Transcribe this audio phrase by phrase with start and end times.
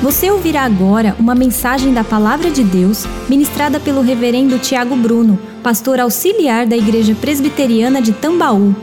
[0.00, 5.98] Você ouvirá agora uma mensagem da Palavra de Deus ministrada pelo Reverendo Tiago Bruno, pastor
[5.98, 8.76] auxiliar da Igreja Presbiteriana de Tambaú.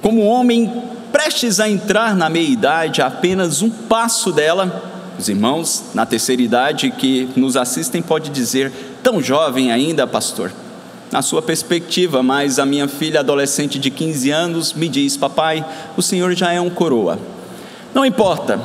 [0.00, 0.72] Como homem
[1.12, 4.82] prestes a entrar na meia-idade, apenas um passo dela,
[5.18, 8.72] os irmãos na terceira idade que nos assistem pode dizer:
[9.02, 10.50] tão jovem ainda, pastor.
[11.12, 15.62] Na sua perspectiva, mas a minha filha adolescente de 15 anos me diz: Papai,
[15.98, 17.18] o senhor já é um coroa.
[17.92, 18.58] Não importa,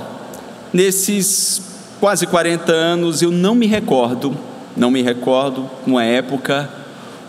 [0.72, 4.38] nesses quase 40 anos eu não me recordo,
[4.76, 6.70] não me recordo uma época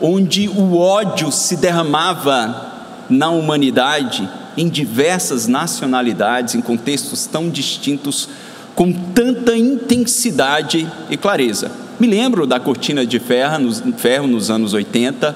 [0.01, 2.75] onde o ódio se derramava
[3.09, 8.29] na humanidade, em diversas nacionalidades, em contextos tão distintos,
[8.75, 11.70] com tanta intensidade e clareza.
[11.98, 15.34] Me lembro da cortina de ferro nos, ferro nos anos 80,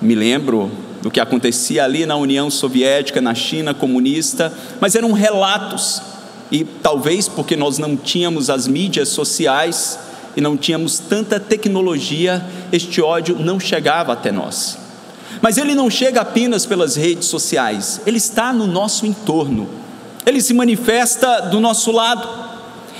[0.00, 0.70] me lembro
[1.02, 6.00] do que acontecia ali na União Soviética, na China comunista, mas eram relatos,
[6.50, 9.98] e talvez porque nós não tínhamos as mídias sociais
[10.36, 14.78] e não tínhamos tanta tecnologia, este ódio não chegava até nós.
[15.40, 19.68] Mas ele não chega apenas pelas redes sociais, ele está no nosso entorno,
[20.26, 22.28] ele se manifesta do nosso lado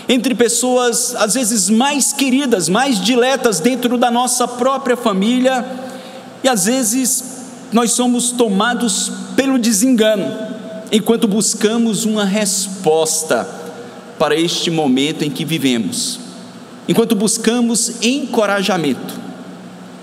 [0.08, 5.64] entre pessoas às vezes mais queridas, mais diletas dentro da nossa própria família,
[6.42, 7.24] e às vezes
[7.72, 10.49] nós somos tomados pelo desengano,
[10.92, 13.48] enquanto buscamos uma resposta
[14.18, 16.20] para este momento em que vivemos,
[16.88, 19.18] enquanto buscamos encorajamento.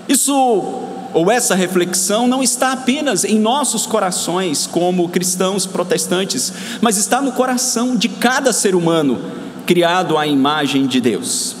[0.08, 7.20] Isso ou essa reflexão não está apenas em nossos corações como cristãos protestantes, mas está
[7.22, 9.18] no coração de cada ser humano
[9.66, 11.56] criado à imagem de Deus.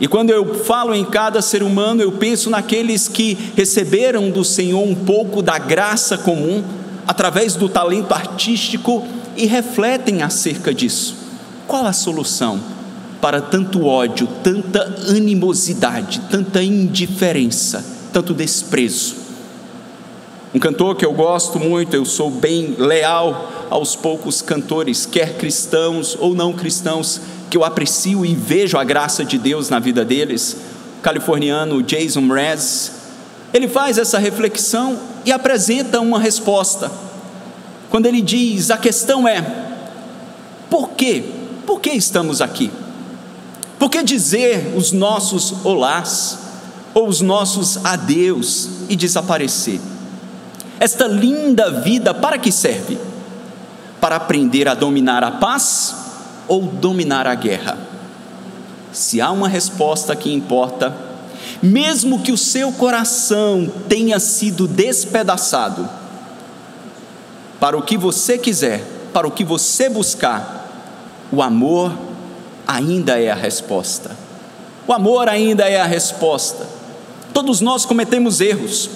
[0.00, 4.82] E quando eu falo em cada ser humano, eu penso naqueles que receberam do Senhor
[4.82, 6.62] um pouco da graça comum,
[7.08, 9.04] através do talento artístico,
[9.38, 11.16] e refletem acerca disso.
[11.66, 12.60] Qual a solução
[13.20, 19.16] para tanto ódio, tanta animosidade, tanta indiferença, tanto desprezo?
[20.54, 26.16] Um cantor que eu gosto muito, eu sou bem leal aos poucos cantores, quer cristãos
[26.18, 30.56] ou não cristãos, que eu aprecio e vejo a graça de Deus na vida deles,
[31.02, 32.92] californiano Jason Mraz,
[33.52, 36.90] ele faz essa reflexão e apresenta uma resposta.
[37.90, 39.44] Quando ele diz: a questão é,
[40.70, 41.22] por quê?
[41.66, 42.70] Por que estamos aqui?
[43.78, 46.38] Por que dizer os nossos olás
[46.94, 49.80] ou os nossos adeus e desaparecer?
[50.80, 52.98] Esta linda vida para que serve?
[54.00, 55.94] para aprender a dominar a paz
[56.46, 57.76] ou dominar a guerra?
[58.92, 60.94] Se há uma resposta que importa,
[61.62, 65.88] mesmo que o seu coração tenha sido despedaçado,
[67.58, 70.58] para o que você quiser, para o que você buscar,
[71.32, 71.92] o amor
[72.66, 74.16] ainda é a resposta.
[74.86, 76.66] O amor ainda é a resposta.
[77.34, 78.88] Todos nós cometemos erros.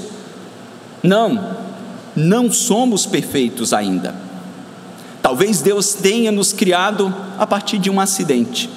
[1.02, 1.56] Não,
[2.14, 4.14] não somos perfeitos ainda.
[5.20, 8.70] Talvez Deus tenha nos criado a partir de um acidente.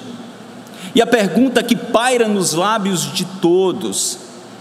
[0.96, 4.16] E a pergunta que paira nos lábios de todos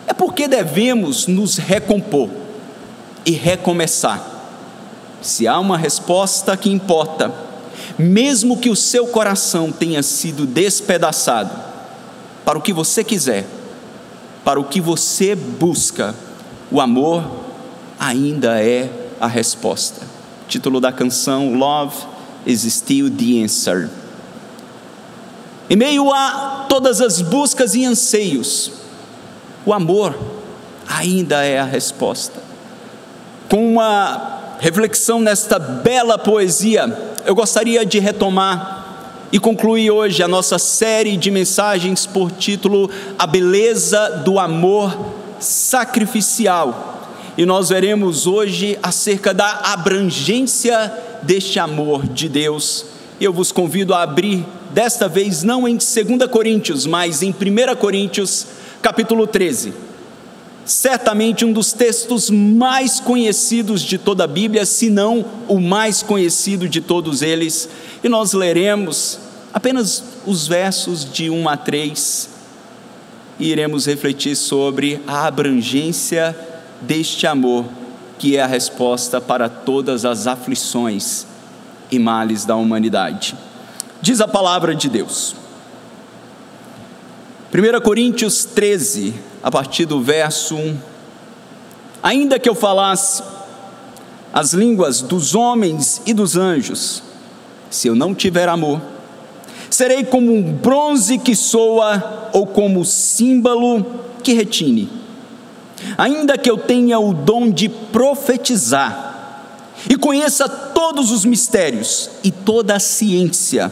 [0.05, 2.29] é por que devemos nos recompor
[3.25, 4.21] e recomeçar?
[5.21, 7.33] Se há uma resposta que importa,
[7.97, 11.57] mesmo que o seu coração tenha sido despedaçado,
[12.43, 13.45] para o que você quiser,
[14.43, 16.13] para o que você busca,
[16.69, 17.23] o amor
[17.97, 18.89] ainda é
[19.21, 20.01] a resposta.
[20.49, 21.95] Título da canção Love
[22.45, 23.89] is Still the Answer.
[25.69, 28.71] Em meio a todas as buscas e anseios,
[29.65, 30.15] o amor
[30.87, 32.41] ainda é a resposta.
[33.49, 40.59] Com uma reflexão nesta bela poesia, eu gostaria de retomar e concluir hoje a nossa
[40.59, 44.95] série de mensagens por título A Beleza do Amor
[45.39, 46.95] Sacrificial
[47.37, 52.85] e nós veremos hoje acerca da abrangência deste amor de Deus.
[53.19, 54.45] Eu vos convido a abrir,
[54.75, 58.45] desta vez não em 2 Coríntios, mas em 1 Coríntios,
[58.81, 59.73] capítulo 13.
[60.65, 66.67] Certamente um dos textos mais conhecidos de toda a Bíblia, se não o mais conhecido
[66.67, 67.69] de todos eles,
[68.03, 69.17] e nós leremos
[69.53, 72.29] apenas os versos de 1 a 3
[73.39, 76.37] e iremos refletir sobre a abrangência
[76.81, 77.63] deste amor
[78.19, 81.25] que é a resposta para todas as aflições
[81.89, 83.37] e males da humanidade.
[84.01, 85.35] Diz a palavra de Deus.
[87.53, 90.77] 1 Coríntios 13, a partir do verso 1.
[92.03, 93.23] Ainda que eu falasse
[94.33, 97.01] as línguas dos homens e dos anjos,
[97.69, 98.81] se eu não tiver amor,
[99.75, 103.85] Serei como um bronze que soa ou como símbolo
[104.23, 104.89] que retine.
[105.97, 112.75] Ainda que eu tenha o dom de profetizar e conheça todos os mistérios e toda
[112.75, 113.69] a ciência,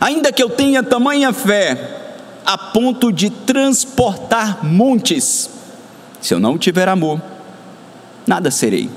[0.00, 2.02] ainda que eu tenha tamanha fé
[2.44, 5.48] a ponto de transportar montes,
[6.20, 7.20] se eu não tiver amor,
[8.26, 8.90] nada serei.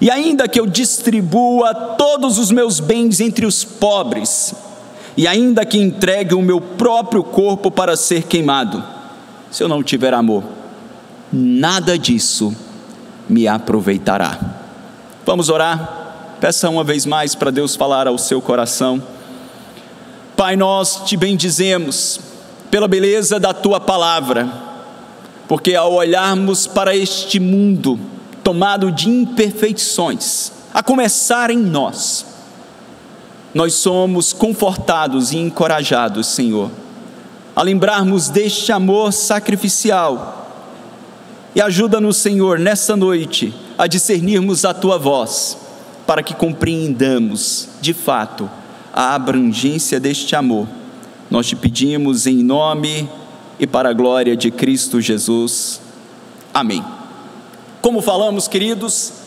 [0.00, 4.54] E ainda que eu distribua todos os meus bens entre os pobres,
[5.16, 8.82] e ainda que entregue o meu próprio corpo para ser queimado,
[9.50, 10.42] se eu não tiver amor,
[11.32, 12.54] nada disso
[13.28, 14.38] me aproveitará.
[15.24, 16.36] Vamos orar?
[16.40, 19.02] Peça uma vez mais para Deus falar ao seu coração.
[20.42, 22.18] Pai, nós te bendizemos
[22.68, 24.52] pela beleza da tua palavra,
[25.46, 27.96] porque ao olharmos para este mundo
[28.42, 32.26] tomado de imperfeições, a começar em nós,
[33.54, 36.72] nós somos confortados e encorajados, Senhor,
[37.54, 40.48] a lembrarmos deste amor sacrificial.
[41.54, 45.56] E ajuda-nos, Senhor, nessa noite, a discernirmos a tua voz,
[46.04, 48.50] para que compreendamos, de fato,
[48.92, 50.68] a abrangência deste amor.
[51.30, 53.08] Nós te pedimos em nome
[53.58, 55.80] e para a glória de Cristo Jesus.
[56.52, 56.84] Amém.
[57.80, 59.22] Como falamos, queridos,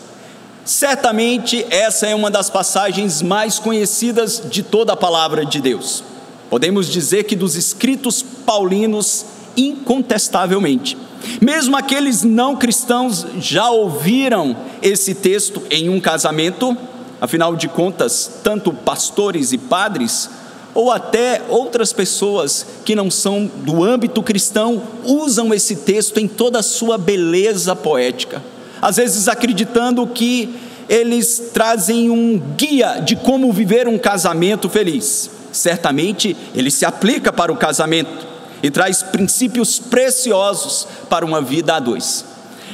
[0.66, 6.02] Certamente essa é uma das passagens mais conhecidas de toda a palavra de Deus.
[6.50, 9.24] Podemos dizer que dos escritos paulinos,
[9.56, 10.98] incontestavelmente.
[11.40, 16.76] Mesmo aqueles não cristãos já ouviram esse texto em um casamento,
[17.20, 20.30] afinal de contas, tanto pastores e padres,
[20.74, 26.58] ou até outras pessoas que não são do âmbito cristão, usam esse texto em toda
[26.58, 28.42] a sua beleza poética
[28.80, 30.54] às vezes acreditando que
[30.88, 35.30] eles trazem um guia de como viver um casamento feliz.
[35.50, 38.26] Certamente ele se aplica para o casamento
[38.62, 42.24] e traz princípios preciosos para uma vida a dois.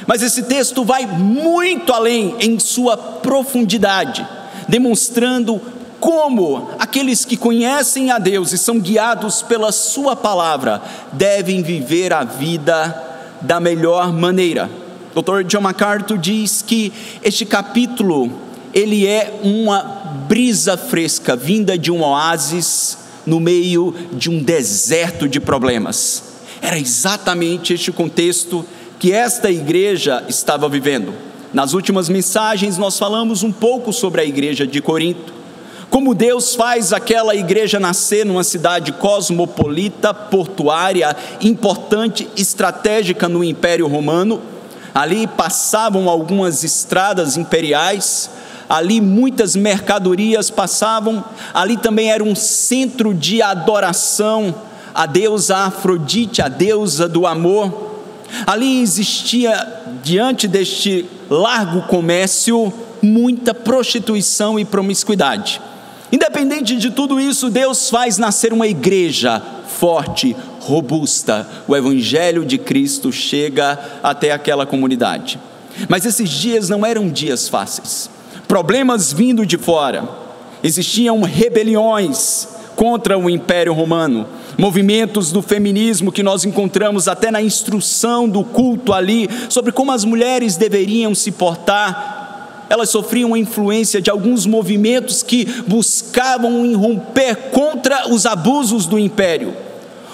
[0.05, 4.27] Mas esse texto vai muito além em sua profundidade,
[4.67, 5.61] demonstrando
[5.99, 10.81] como aqueles que conhecem a Deus e são guiados pela Sua palavra
[11.13, 13.01] devem viver a vida
[13.41, 14.69] da melhor maneira
[15.13, 15.43] Dr.
[15.43, 16.91] John MacArthur diz que
[17.21, 18.31] este capítulo
[18.73, 19.83] ele é uma
[20.27, 26.23] brisa fresca vinda de um oásis no meio de um deserto de problemas.
[26.59, 28.65] Era exatamente este contexto
[29.03, 31.13] que esta igreja estava vivendo.
[31.53, 35.33] Nas últimas mensagens nós falamos um pouco sobre a igreja de Corinto,
[35.89, 44.41] como Deus faz aquela igreja nascer numa cidade cosmopolita, portuária, importante, estratégica no Império Romano
[44.95, 48.29] Ali passavam algumas estradas imperiais,
[48.69, 51.21] ali muitas mercadorias passavam,
[51.53, 54.55] ali também era um centro de adoração
[54.93, 57.92] a deusa Afrodite, a deusa do amor.
[58.47, 65.61] Ali existia, diante deste largo comércio, muita prostituição e promiscuidade.
[66.11, 71.47] Independente de tudo isso, Deus faz nascer uma igreja forte, robusta.
[71.67, 75.39] O Evangelho de Cristo chega até aquela comunidade.
[75.89, 78.09] Mas esses dias não eram dias fáceis.
[78.47, 80.07] Problemas vindo de fora.
[80.63, 88.27] Existiam rebeliões contra o Império Romano, movimentos do feminismo que nós encontramos até na instrução
[88.27, 92.65] do culto ali, sobre como as mulheres deveriam se portar.
[92.69, 99.53] Elas sofriam a influência de alguns movimentos que buscavam irromper contra os abusos do império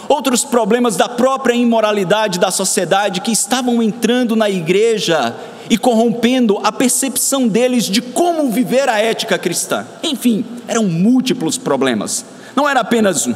[0.10, 5.36] outros problemas da própria imoralidade da sociedade que estavam entrando na igreja
[5.69, 9.86] e corrompendo a percepção deles de como viver a ética cristã.
[10.01, 12.25] Enfim, eram múltiplos problemas.
[12.55, 13.36] Não era apenas um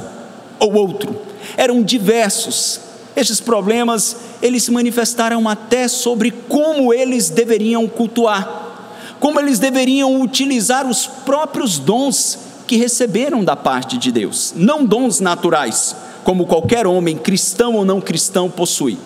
[0.64, 1.16] ou outro,
[1.58, 2.80] eram diversos.
[3.16, 10.88] Estes problemas, eles se manifestaram até sobre como eles deveriam cultuar, como eles deveriam utilizar
[10.88, 17.18] os próprios dons que receberam da parte de Deus, não dons naturais, como qualquer homem,
[17.18, 18.98] cristão ou não cristão, possui,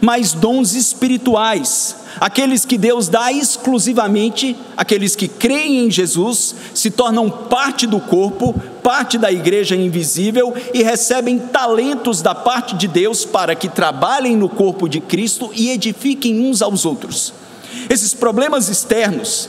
[0.00, 7.30] mas dons espirituais, aqueles que Deus dá exclusivamente, aqueles que creem em Jesus, se tornam
[7.30, 13.54] parte do corpo, parte da igreja invisível e recebem talentos da parte de Deus para
[13.54, 17.32] que trabalhem no corpo de Cristo e edifiquem uns aos outros.
[17.88, 19.48] Esses problemas externos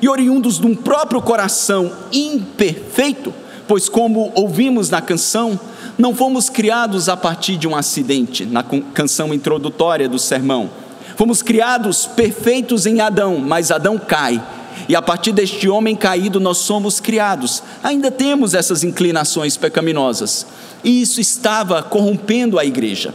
[0.00, 3.32] e oriundos de um próprio coração imperfeito,
[3.66, 5.58] pois, como ouvimos na canção,
[5.96, 10.83] não fomos criados a partir de um acidente, na canção introdutória do sermão.
[11.16, 14.42] Fomos criados perfeitos em Adão, mas Adão cai
[14.88, 17.62] e a partir deste homem caído nós somos criados.
[17.82, 20.46] Ainda temos essas inclinações pecaminosas,
[20.82, 23.14] e isso estava corrompendo a igreja.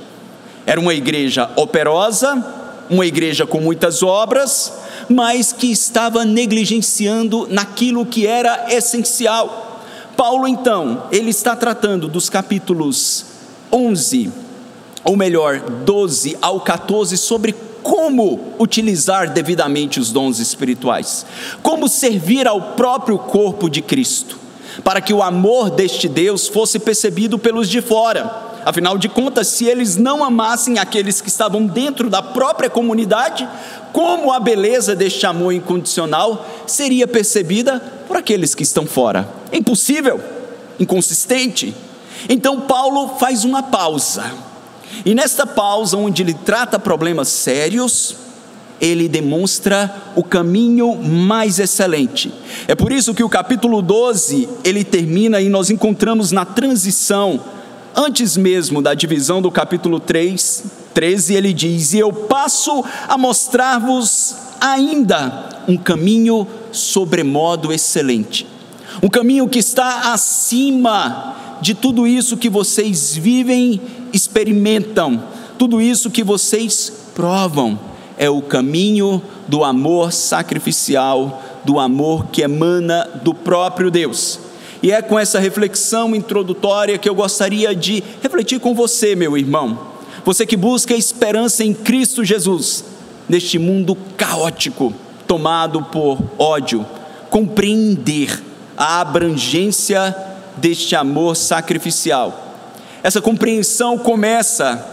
[0.65, 2.43] Era uma igreja operosa,
[2.89, 4.73] uma igreja com muitas obras,
[5.07, 9.81] mas que estava negligenciando naquilo que era essencial.
[10.17, 13.25] Paulo, então, ele está tratando dos capítulos
[13.71, 14.31] 11,
[15.03, 17.55] ou melhor, 12 ao 14, sobre
[17.89, 21.25] como utilizar devidamente os dons espirituais,
[21.63, 24.37] como servir ao próprio corpo de Cristo,
[24.83, 29.65] para que o amor deste Deus fosse percebido pelos de fora Afinal de contas, se
[29.65, 33.47] eles não amassem aqueles que estavam dentro da própria comunidade,
[33.93, 39.27] como a beleza deste amor incondicional seria percebida por aqueles que estão fora?
[39.51, 40.21] Impossível,
[40.79, 41.73] inconsistente.
[42.27, 44.48] Então Paulo faz uma pausa.
[45.05, 48.15] E nesta pausa, onde ele trata problemas sérios,
[48.81, 52.31] ele demonstra o caminho mais excelente.
[52.67, 57.39] É por isso que o capítulo 12, ele termina e nós encontramos na transição
[57.95, 64.35] antes mesmo da divisão do capítulo 3, 13, ele diz: E eu passo a mostrar-vos
[64.61, 68.47] ainda um caminho sobremodo excelente,
[69.01, 73.81] um caminho que está acima de tudo isso que vocês vivem,
[74.13, 75.23] experimentam,
[75.57, 77.79] tudo isso que vocês provam,
[78.17, 84.39] é o caminho do amor sacrificial, do amor que emana do próprio Deus.
[84.81, 89.79] E é com essa reflexão introdutória que eu gostaria de refletir com você, meu irmão.
[90.23, 92.83] Você que busca esperança em Cristo Jesus,
[93.27, 94.93] neste mundo caótico,
[95.27, 96.85] tomado por ódio,
[97.29, 98.41] compreender
[98.77, 100.15] a abrangência
[100.57, 102.48] deste amor sacrificial.
[103.01, 104.85] Essa compreensão começa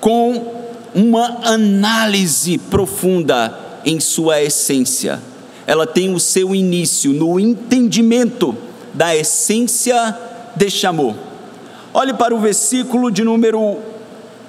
[0.00, 0.62] com
[0.94, 5.20] uma análise profunda em sua essência.
[5.66, 8.56] Ela tem o seu início no entendimento
[8.92, 10.16] da essência
[10.56, 11.14] deste amor.
[11.94, 13.78] Olhe para o versículo de número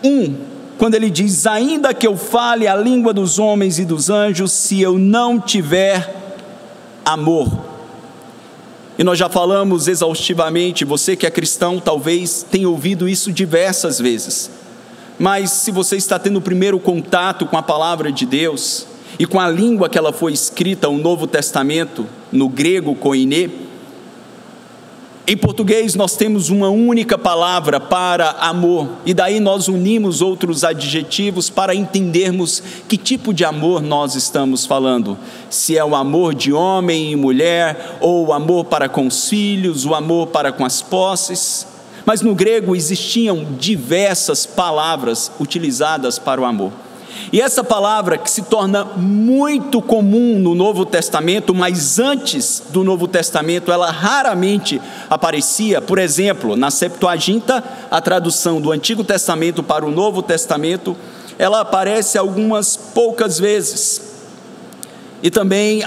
[0.03, 0.35] 1,
[0.77, 4.81] quando ele diz: Ainda que eu fale a língua dos homens e dos anjos, se
[4.81, 6.15] eu não tiver
[7.05, 7.72] amor.
[8.97, 14.51] E nós já falamos exaustivamente, você que é cristão talvez tenha ouvido isso diversas vezes.
[15.17, 18.85] Mas se você está tendo o primeiro contato com a palavra de Deus
[19.17, 23.49] e com a língua que ela foi escrita, o Novo Testamento, no grego koiné,
[25.25, 31.49] em português, nós temos uma única palavra para amor, e daí nós unimos outros adjetivos
[31.49, 35.17] para entendermos que tipo de amor nós estamos falando.
[35.49, 39.85] Se é o amor de homem e mulher, ou o amor para com os filhos,
[39.85, 41.67] o amor para com as posses.
[42.05, 46.82] Mas no grego existiam diversas palavras utilizadas para o amor.
[47.31, 53.07] E essa palavra que se torna muito comum no Novo Testamento, mas antes do Novo
[53.07, 54.79] Testamento ela raramente
[55.09, 55.81] aparecia.
[55.81, 60.95] Por exemplo, na Septuaginta, a tradução do Antigo Testamento para o Novo Testamento,
[61.39, 64.13] ela aparece algumas poucas vezes.
[65.23, 65.81] E também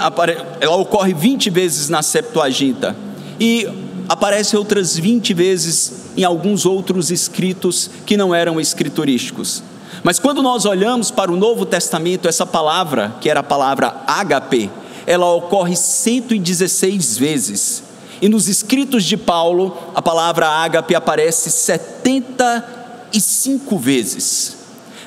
[0.59, 2.95] ela ocorre 20 vezes na Septuaginta.
[3.39, 3.67] E
[4.09, 9.61] aparece outras 20 vezes em alguns outros escritos que não eram escriturísticos.
[10.03, 14.69] Mas quando nós olhamos para o Novo Testamento, essa palavra, que era a palavra ágape,
[15.05, 17.83] ela ocorre 116 vezes.
[18.21, 24.57] E nos escritos de Paulo, a palavra ágape aparece 75 vezes.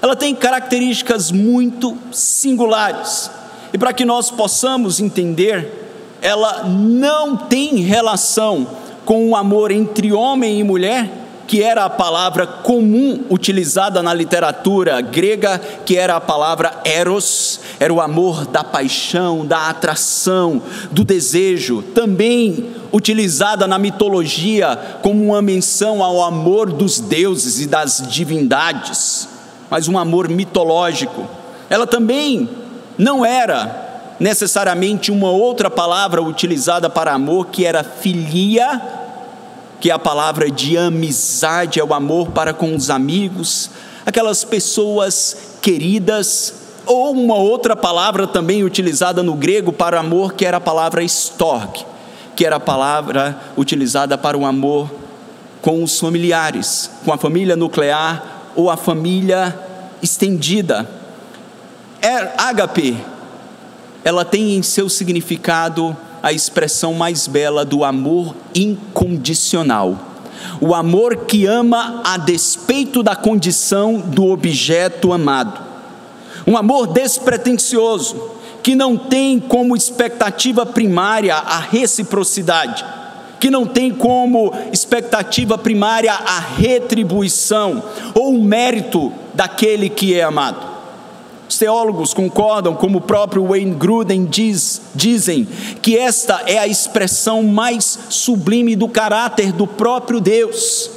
[0.01, 3.31] Ela tem características muito singulares.
[3.73, 8.67] E para que nós possamos entender, ela não tem relação
[9.05, 11.11] com o amor entre homem e mulher,
[11.51, 17.93] que era a palavra comum utilizada na literatura grega, que era a palavra eros, era
[17.93, 26.05] o amor da paixão, da atração, do desejo, também utilizada na mitologia como uma menção
[26.05, 29.29] ao amor dos deuses e das divindades,
[29.69, 31.29] mas um amor mitológico.
[31.69, 32.49] Ela também
[32.97, 39.01] não era necessariamente uma outra palavra utilizada para amor, que era filia
[39.81, 43.71] que é a palavra de amizade, é o amor para com os amigos,
[44.05, 50.59] aquelas pessoas queridas, ou uma outra palavra também utilizada no grego para amor, que era
[50.59, 51.87] a palavra storg,
[52.37, 54.91] que era a palavra utilizada para o amor
[55.63, 59.59] com os familiares, com a família nuclear ou a família
[60.03, 60.89] estendida.
[62.03, 62.97] É, ágape,
[64.05, 69.99] ela tem em seu significado a expressão mais bela do amor incondicional.
[70.61, 75.61] O amor que ama a despeito da condição do objeto amado.
[76.47, 78.31] Um amor despretensioso,
[78.63, 82.85] que não tem como expectativa primária a reciprocidade,
[83.39, 87.83] que não tem como expectativa primária a retribuição
[88.15, 90.70] ou o mérito daquele que é amado.
[91.51, 95.49] Os teólogos concordam, como o próprio Wayne Gruden diz, dizem,
[95.83, 100.89] que esta é a expressão mais sublime do caráter do próprio Deus,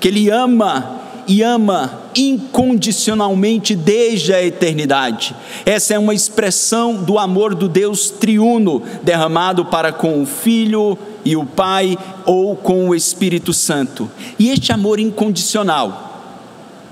[0.00, 5.36] que Ele ama e ama incondicionalmente desde a eternidade.
[5.64, 11.36] Essa é uma expressão do amor do Deus triuno derramado para com o Filho e
[11.36, 14.10] o Pai ou com o Espírito Santo.
[14.36, 16.05] E este amor incondicional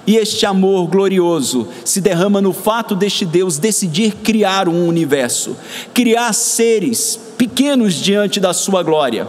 [0.07, 5.57] e este amor glorioso se derrama no fato deste Deus decidir criar um universo,
[5.93, 9.27] criar seres pequenos diante da sua glória,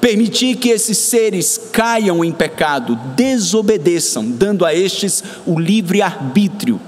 [0.00, 6.80] permitir que esses seres caiam em pecado, desobedeçam, dando a estes o livre arbítrio,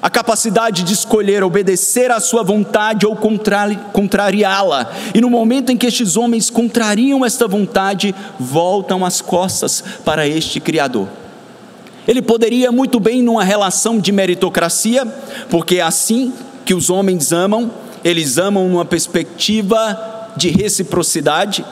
[0.00, 3.16] a capacidade de escolher obedecer à sua vontade ou
[3.92, 4.92] contrariá-la.
[5.12, 10.60] E no momento em que estes homens contrariam esta vontade, voltam as costas para este
[10.60, 11.08] Criador.
[12.08, 15.06] Ele poderia muito bem numa relação de meritocracia,
[15.50, 16.32] porque é assim
[16.64, 17.70] que os homens amam,
[18.02, 21.62] eles amam numa perspectiva de reciprocidade.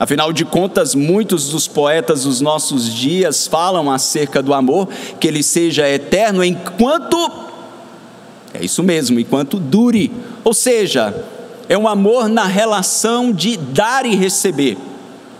[0.00, 4.88] Afinal de contas, muitos dos poetas dos nossos dias falam acerca do amor,
[5.20, 7.16] que ele seja eterno enquanto
[8.52, 10.10] é isso mesmo, enquanto dure.
[10.42, 11.24] Ou seja,
[11.68, 14.76] é um amor na relação de dar e receber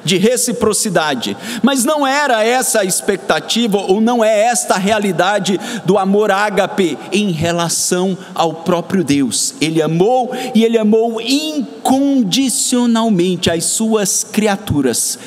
[0.08, 1.36] de reciprocidade.
[1.62, 6.96] Mas não era essa a expectativa, ou não é esta a realidade do amor ágape
[7.12, 9.52] em relação ao próprio Deus.
[9.60, 15.18] Ele amou e ele amou incondicionalmente as suas criaturas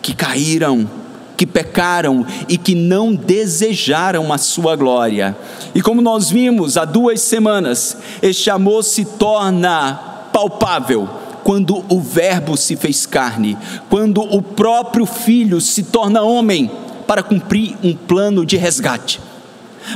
[0.00, 0.88] que caíram,
[1.36, 5.36] que pecaram e que não desejaram a sua glória.
[5.74, 9.92] E como nós vimos há duas semanas, este amor se torna
[10.32, 13.56] palpável quando o Verbo se fez carne,
[13.88, 16.70] quando o próprio Filho se torna homem
[17.06, 19.20] para cumprir um plano de resgate,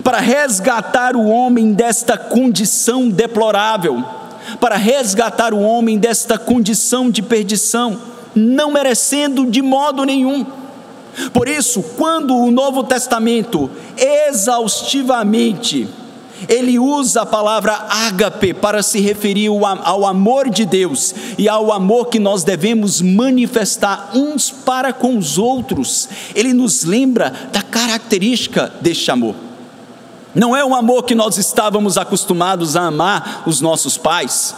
[0.02, 4.04] para resgatar o homem desta condição deplorável,
[4.60, 7.98] para resgatar o homem desta condição de perdição,
[8.34, 10.44] não merecendo de modo nenhum.
[11.32, 15.88] Por isso, quando o Novo Testamento exaustivamente
[16.48, 19.48] ele usa a palavra ágape para se referir
[19.82, 25.38] ao amor de Deus e ao amor que nós devemos manifestar uns para com os
[25.38, 26.08] outros.
[26.34, 29.34] Ele nos lembra da característica deste amor.
[30.34, 34.54] Não é um amor que nós estávamos acostumados a amar os nossos pais,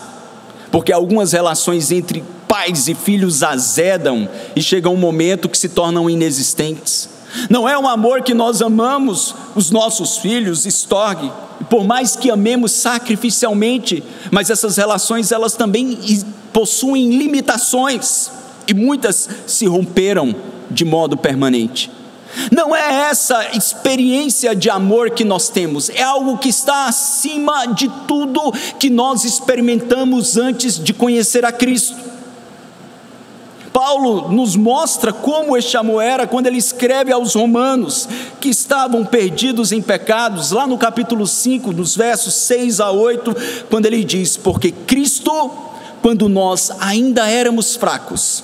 [0.72, 6.10] porque algumas relações entre pais e filhos azedam e chega um momento que se tornam
[6.10, 7.17] inexistentes.
[7.48, 11.30] Não é um amor que nós amamos os nossos filhos, estorgue
[11.68, 15.98] por mais que amemos sacrificialmente, mas essas relações elas também
[16.52, 18.30] possuem limitações
[18.66, 20.34] e muitas se romperam
[20.70, 21.90] de modo permanente.
[22.52, 27.88] Não é essa experiência de amor que nós temos, é algo que está acima de
[28.06, 31.96] tudo que nós experimentamos antes de conhecer a Cristo.
[33.78, 38.08] Paulo nos mostra como este amor era quando ele escreve aos romanos
[38.40, 43.36] que estavam perdidos em pecados, lá no capítulo 5, nos versos 6 a 8,
[43.70, 45.30] quando ele diz: Porque Cristo,
[46.02, 48.42] quando nós ainda éramos fracos,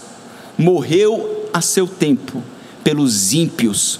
[0.56, 2.40] morreu a seu tempo
[2.84, 3.98] pelos ímpios,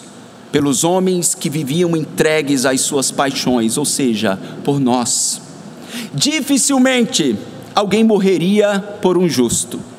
[0.53, 5.40] pelos homens que viviam entregues às suas paixões, ou seja, por nós.
[6.14, 7.37] Dificilmente
[7.75, 9.93] alguém morreria por um justo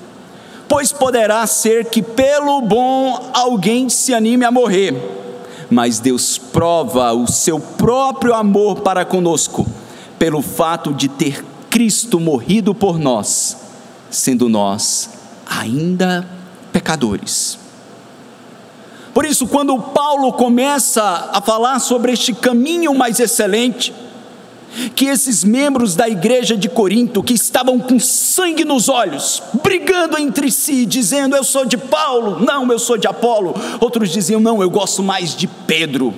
[0.67, 4.93] pois poderá ser que pelo bom alguém se anime a morrer.
[5.69, 9.65] Mas Deus prova o seu próprio amor para conosco,
[10.17, 13.57] pelo fato de ter Cristo morrido por nós,
[14.09, 15.09] sendo nós
[15.45, 16.27] ainda
[16.71, 17.57] pecadores.
[19.13, 23.93] Por isso, quando Paulo começa a falar sobre este caminho mais excelente,
[24.95, 30.51] que esses membros da igreja de Corinto, que estavam com sangue nos olhos, brigando entre
[30.51, 33.53] si, dizendo: Eu sou de Paulo, não, eu sou de Apolo.
[33.79, 36.13] Outros diziam: Não, eu gosto mais de Pedro.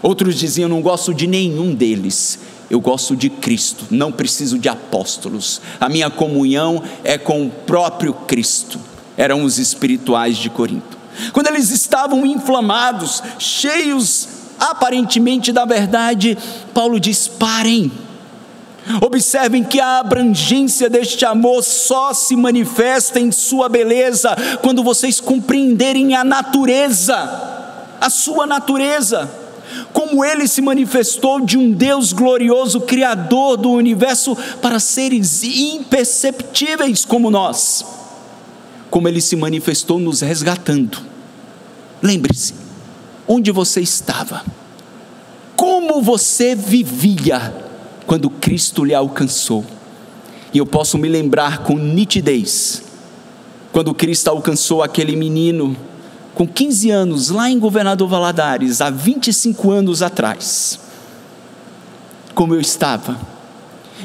[0.00, 2.38] Outros diziam: Não gosto de nenhum deles.
[2.70, 5.60] Eu gosto de Cristo, não preciso de apóstolos.
[5.78, 8.80] A minha comunhão é com o próprio Cristo.
[9.14, 10.96] Eram os espirituais de Corinto.
[11.34, 16.38] Quando eles estavam inflamados, cheios aparentemente da verdade,
[16.72, 17.90] Paulo diz: parem.
[19.00, 26.16] Observem que a abrangência deste amor só se manifesta em sua beleza quando vocês compreenderem
[26.16, 27.14] a natureza,
[28.00, 29.30] a sua natureza.
[29.92, 37.30] como ele se manifestou de um Deus glorioso, criador do universo, para seres imperceptíveis como
[37.30, 37.84] nós,
[38.90, 40.98] como ele se manifestou nos resgatando.
[42.02, 42.54] Lembre-se,
[43.26, 44.44] onde você estava,
[45.56, 47.54] como você vivia
[48.06, 49.64] quando Cristo lhe alcançou.
[50.52, 52.82] E eu posso me lembrar com nitidez,
[53.72, 55.76] quando Cristo alcançou aquele menino
[56.34, 60.78] com 15 anos, lá em Governador Valadares, há 25 anos atrás,
[62.34, 63.18] como eu estava,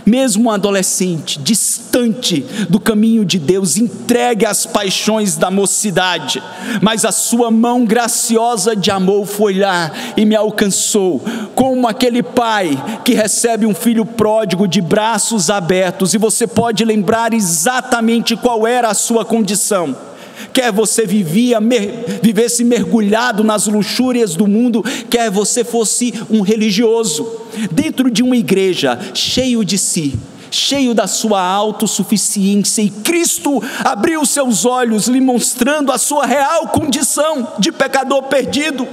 [0.08, 2.40] mesmo um adolescente, distante
[2.70, 6.42] do caminho de Deus, entregue às paixões da mocidade,
[6.82, 11.22] mas a sua mão graciosa de amor foi lá e me alcançou,
[11.54, 17.34] como aquele pai que recebe um filho pródigo de braços abertos, e você pode lembrar
[17.34, 20.08] exatamente qual era a sua condição
[20.54, 27.28] quer você vivia, mer, vivesse mergulhado nas luxúrias do mundo, quer você fosse um religioso,
[27.72, 30.16] dentro de uma igreja, cheio de si,
[30.50, 37.48] cheio da sua autossuficiência, e Cristo abriu seus olhos, lhe mostrando a sua real condição
[37.60, 38.88] de pecador perdido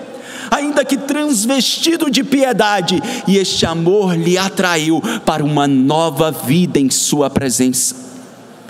[0.50, 6.90] ainda que transvestido de piedade, e este amor lhe atraiu para uma nova vida em
[6.90, 8.13] Sua presença.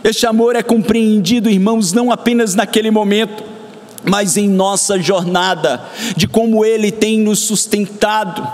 [0.05, 3.43] Este amor é compreendido, irmãos, não apenas naquele momento,
[4.05, 5.83] mas em nossa jornada,
[6.15, 8.47] de como Ele tem nos sustentado.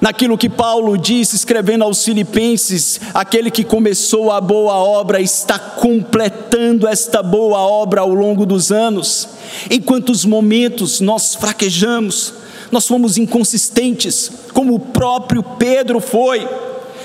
[0.00, 6.88] Naquilo que Paulo disse, escrevendo aos Filipenses: aquele que começou a boa obra está completando
[6.88, 9.28] esta boa obra ao longo dos anos.
[9.70, 12.32] Em quantos momentos nós fraquejamos,
[12.72, 16.48] nós fomos inconsistentes, como o próprio Pedro foi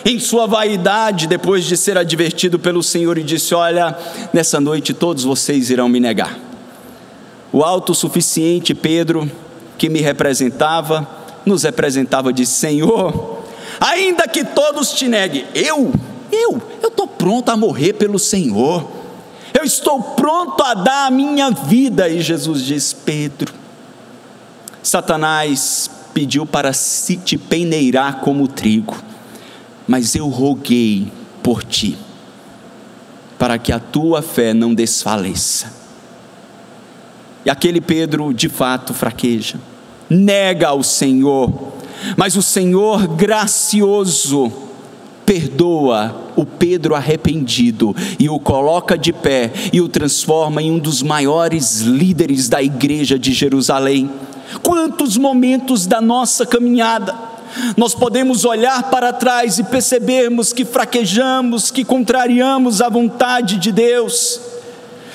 [0.06, 3.98] em sua vaidade, depois de ser advertido pelo Senhor, e disse: Olha,
[4.34, 6.38] nessa noite todos vocês irão me negar.
[7.52, 9.30] O autossuficiente Pedro,
[9.78, 11.08] que me representava,
[11.46, 13.40] nos representava, disse: Senhor,
[13.80, 15.92] ainda que todos te neguem, eu,
[16.32, 18.90] eu, eu estou pronto a morrer pelo Senhor,
[19.54, 22.08] eu estou pronto a dar a minha vida.
[22.08, 23.54] E Jesus diz: Pedro,
[24.82, 29.09] Satanás pediu para se te peneirar como trigo
[29.90, 31.98] mas eu roguei por ti,
[33.40, 35.74] para que a tua fé não desfaleça.
[37.44, 39.60] E aquele Pedro de fato fraqueja,
[40.08, 41.74] nega ao Senhor,
[42.16, 44.54] mas o Senhor gracioso
[45.26, 51.02] perdoa o Pedro arrependido e o coloca de pé e o transforma em um dos
[51.02, 54.08] maiores líderes da igreja de Jerusalém.
[54.62, 57.29] Quantos momentos da nossa caminhada
[57.76, 64.40] nós podemos olhar para trás e percebermos que fraquejamos, que contrariamos a vontade de Deus,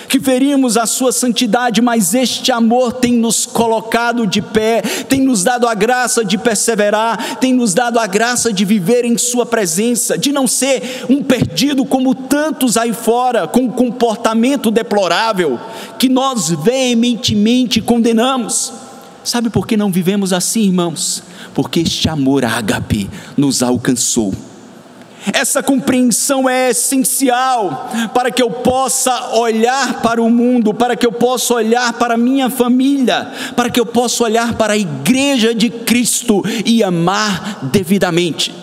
[0.09, 5.42] que ferimos a Sua santidade, mas este amor tem nos colocado de pé, tem nos
[5.42, 10.16] dado a graça de perseverar, tem nos dado a graça de viver em Sua presença,
[10.16, 15.59] de não ser um perdido como tantos aí fora, com um comportamento deplorável,
[15.99, 18.84] que nós veementemente condenamos.
[19.25, 21.23] Sabe por que não vivemos assim, irmãos?
[21.55, 24.35] porque este amor ágape nos alcançou.
[25.33, 31.13] Essa compreensão é essencial para que eu possa olhar para o mundo, para que eu
[31.13, 35.71] possa olhar para a minha família, para que eu possa olhar para a igreja de
[35.71, 38.55] Cristo e amar devidamente.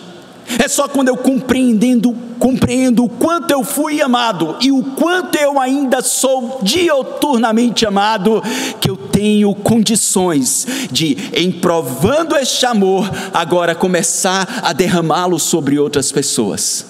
[0.58, 5.60] É só quando eu compreendendo, compreendo o quanto eu fui amado e o quanto eu
[5.60, 8.42] ainda sou dioturnamente amado,
[8.80, 16.10] que eu tenho condições de, em provando este amor, agora começar a derramá-lo sobre outras
[16.10, 16.86] pessoas.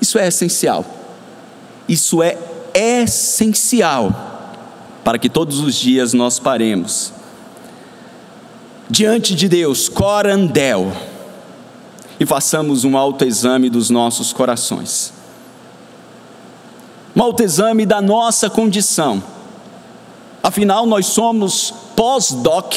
[0.00, 0.84] Isso é essencial.
[1.88, 2.36] Isso é
[2.74, 4.32] essencial
[5.04, 7.12] para que todos os dias nós paremos
[8.88, 10.92] diante de Deus, corandel
[12.24, 15.12] e façamos um autoexame dos nossos corações.
[17.14, 19.22] Um autoexame da nossa condição.
[20.42, 22.74] Afinal, nós somos pós-doc,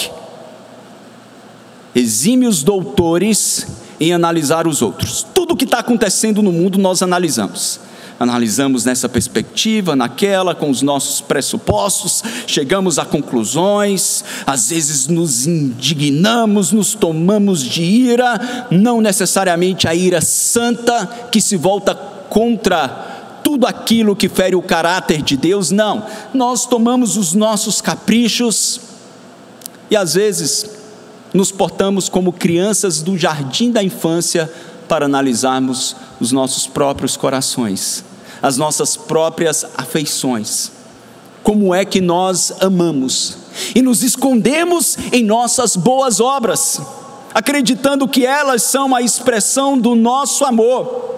[1.95, 3.65] exímios doutores
[4.01, 5.25] em analisar os outros.
[5.33, 7.86] Tudo o que está acontecendo no mundo nós analisamos
[8.19, 16.71] analisamos nessa perspectiva, naquela, com os nossos pressupostos, chegamos a conclusões, às vezes nos indignamos,
[16.71, 24.15] nos tomamos de ira, não necessariamente a ira santa que se volta contra tudo aquilo
[24.15, 26.05] que fere o caráter de Deus, não.
[26.33, 28.81] Nós tomamos os nossos caprichos
[29.89, 30.69] e às vezes
[31.33, 34.51] nos portamos como crianças do jardim da infância
[34.87, 38.03] para analisarmos os nossos próprios corações
[38.41, 40.71] as nossas próprias afeições.
[41.43, 43.37] Como é que nós amamos
[43.73, 46.79] e nos escondemos em nossas boas obras.
[47.33, 51.16] acreditando que elas são a expressão do nosso amor.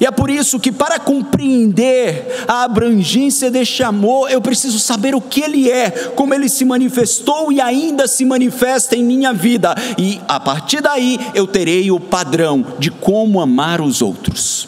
[0.00, 5.20] E é por isso que, para compreender a abrangência deste amor, eu preciso saber o
[5.20, 10.18] que ele é, como ele se manifestou e ainda se manifesta em minha vida, e
[10.26, 14.66] a partir daí eu terei o padrão de como amar os outros.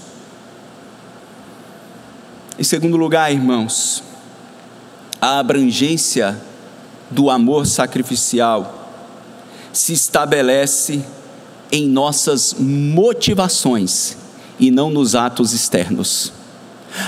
[2.58, 4.04] Em segundo lugar, irmãos,
[5.18, 6.38] a abrangência
[7.10, 8.90] do amor sacrificial
[9.72, 11.02] se estabelece
[11.70, 14.20] em nossas motivações
[14.62, 16.32] e não nos atos externos.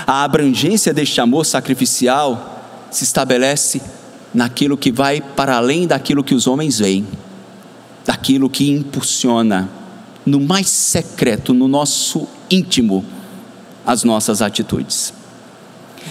[0.05, 3.81] A abrangência deste amor sacrificial se estabelece
[4.33, 7.07] naquilo que vai para além daquilo que os homens veem,
[8.05, 9.69] daquilo que impulsiona
[10.25, 13.05] no mais secreto, no nosso íntimo,
[13.85, 15.13] as nossas atitudes.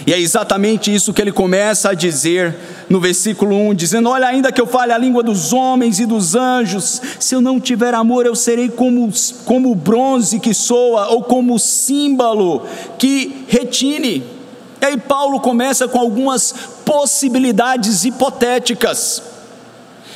[0.05, 2.55] E é exatamente isso que ele começa a dizer
[2.89, 6.35] no versículo 1, dizendo: Olha, ainda que eu fale a língua dos homens e dos
[6.35, 9.11] anjos, se eu não tiver amor, eu serei como,
[9.45, 12.63] como bronze que soa, ou como o símbolo
[12.97, 14.23] que retine.
[14.81, 16.53] E aí Paulo começa com algumas
[16.83, 19.34] possibilidades hipotéticas.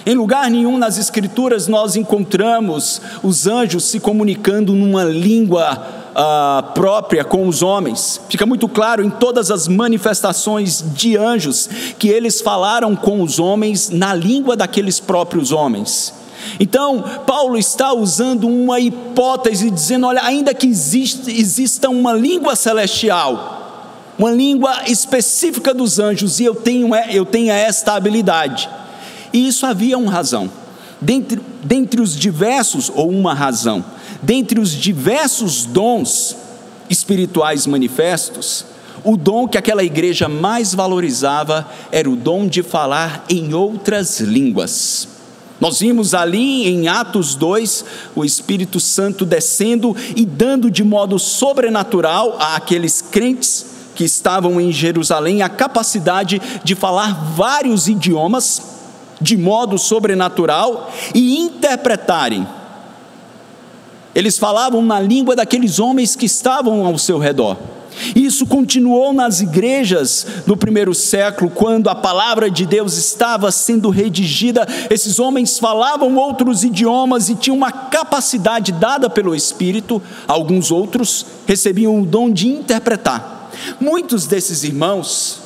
[0.06, 7.24] Em lugar nenhum nas Escrituras nós encontramos os anjos se comunicando numa língua uh, própria
[7.24, 8.22] com os homens.
[8.30, 13.90] Fica muito claro em todas as manifestações de anjos que eles falaram com os homens
[13.90, 16.14] na língua daqueles próprios homens.
[16.60, 24.14] Então, Paulo está usando uma hipótese, dizendo: olha, ainda que existe, exista uma língua celestial,
[24.18, 28.70] uma língua específica dos anjos, e eu tenho, eu tenho esta habilidade.
[29.34, 30.50] E isso havia uma razão.
[31.02, 33.84] Dentre, dentre os diversos, ou uma razão,
[34.22, 36.36] dentre os diversos dons
[36.90, 38.66] espirituais manifestos,
[39.04, 45.08] o dom que aquela igreja mais valorizava era o dom de falar em outras línguas.
[45.60, 52.38] Nós vimos ali em Atos 2 o Espírito Santo descendo e dando de modo sobrenatural
[52.40, 58.79] àqueles crentes que estavam em Jerusalém a capacidade de falar vários idiomas
[59.22, 62.48] de modo sobrenatural e interpretarem
[64.20, 67.58] eles falavam na língua daqueles homens que estavam ao seu redor.
[68.16, 74.66] Isso continuou nas igrejas no primeiro século, quando a palavra de Deus estava sendo redigida.
[74.90, 82.02] Esses homens falavam outros idiomas e tinham uma capacidade dada pelo Espírito, alguns outros recebiam
[82.02, 83.50] o dom de interpretar.
[83.80, 85.42] Muitos desses irmãos,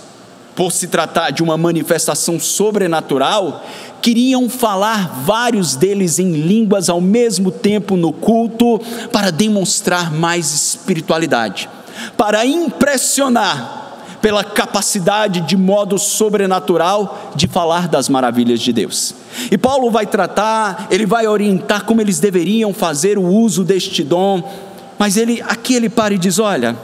[0.56, 3.66] por se tratar de uma manifestação sobrenatural,
[4.02, 8.80] queriam falar vários deles em línguas ao mesmo tempo no culto,
[9.12, 11.70] para demonstrar mais espiritualidade,
[12.16, 13.82] para impressionar
[14.22, 19.13] pela capacidade de modo sobrenatural de falar das maravilhas de Deus.
[19.52, 24.50] E Paulo vai tratar, ele vai orientar como eles deveriam fazer o uso deste dom,
[24.98, 26.78] mas ele aqui ele para e diz: "Olha,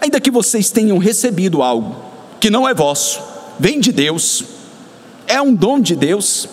[0.00, 2.05] ainda que vocês tenham recebido algo
[2.40, 3.20] que não é vosso,
[3.58, 4.44] vem de Deus,
[5.26, 6.48] é um dom de Deus,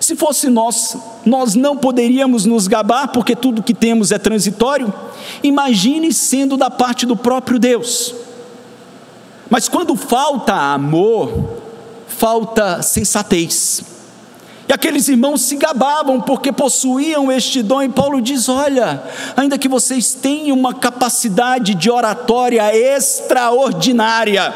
[0.00, 4.92] se fosse nós, nós não poderíamos nos gabar, porque tudo que temos é transitório.
[5.42, 8.14] Imagine sendo da parte do próprio Deus.
[9.50, 11.58] Mas quando falta amor,
[12.08, 13.82] falta sensatez.
[14.66, 19.02] E aqueles irmãos se gabavam porque possuíam este dom, e Paulo diz: Olha,
[19.36, 24.54] ainda que vocês tenham uma capacidade de oratória extraordinária,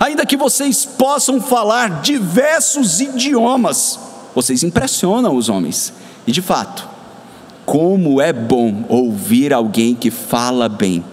[0.00, 3.98] ainda que vocês possam falar diversos idiomas,
[4.34, 5.92] vocês impressionam os homens.
[6.26, 6.88] E de fato,
[7.64, 11.04] como é bom ouvir alguém que fala bem,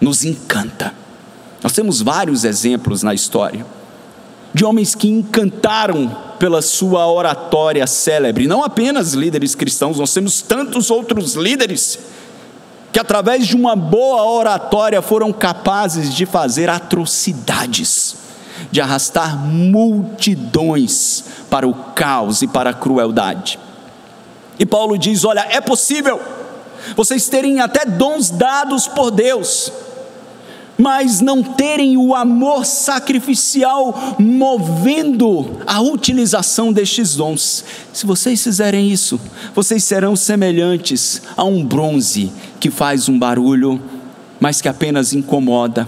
[0.00, 0.94] nos encanta.
[1.62, 3.64] Nós temos vários exemplos na história
[4.52, 10.90] de homens que encantaram pela sua oratória célebre, não apenas líderes cristãos, nós temos tantos
[10.90, 11.98] outros líderes
[12.92, 18.28] que, através de uma boa oratória, foram capazes de fazer atrocidades
[18.70, 23.58] de arrastar multidões para o caos e para a crueldade.
[24.58, 26.20] E Paulo diz: Olha, é possível
[26.96, 29.72] vocês terem até dons dados por Deus,
[30.78, 37.64] mas não terem o amor sacrificial movendo a utilização destes dons.
[37.92, 39.20] Se vocês fizerem isso,
[39.52, 43.82] vocês serão semelhantes a um bronze que faz um barulho,
[44.38, 45.86] mas que apenas incomoda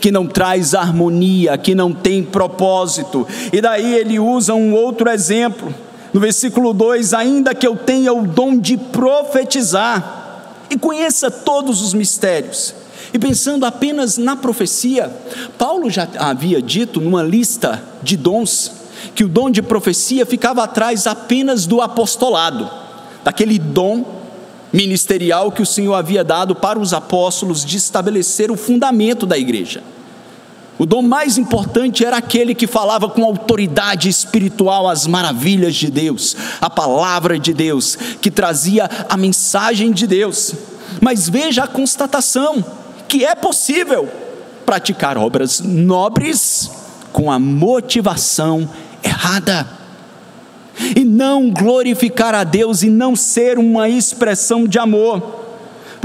[0.00, 3.26] que não traz harmonia, que não tem propósito.
[3.52, 5.72] E daí ele usa um outro exemplo,
[6.12, 11.94] no versículo 2: ainda que eu tenha o dom de profetizar e conheça todos os
[11.94, 12.74] mistérios.
[13.16, 15.10] E pensando apenas na profecia,
[15.56, 18.70] Paulo já havia dito numa lista de dons
[19.14, 22.70] que o dom de profecia ficava atrás apenas do apostolado.
[23.24, 24.04] daquele dom
[24.70, 29.82] ministerial que o Senhor havia dado para os apóstolos de estabelecer o fundamento da igreja.
[30.78, 36.36] O dom mais importante era aquele que falava com autoridade espiritual as maravilhas de Deus,
[36.60, 40.52] a palavra de Deus, que trazia a mensagem de Deus.
[41.00, 42.62] Mas veja a constatação:
[43.08, 44.08] que é possível
[44.64, 46.70] praticar obras nobres
[47.12, 48.68] com a motivação
[49.02, 49.66] errada.
[50.94, 55.46] E não glorificar a Deus e não ser uma expressão de amor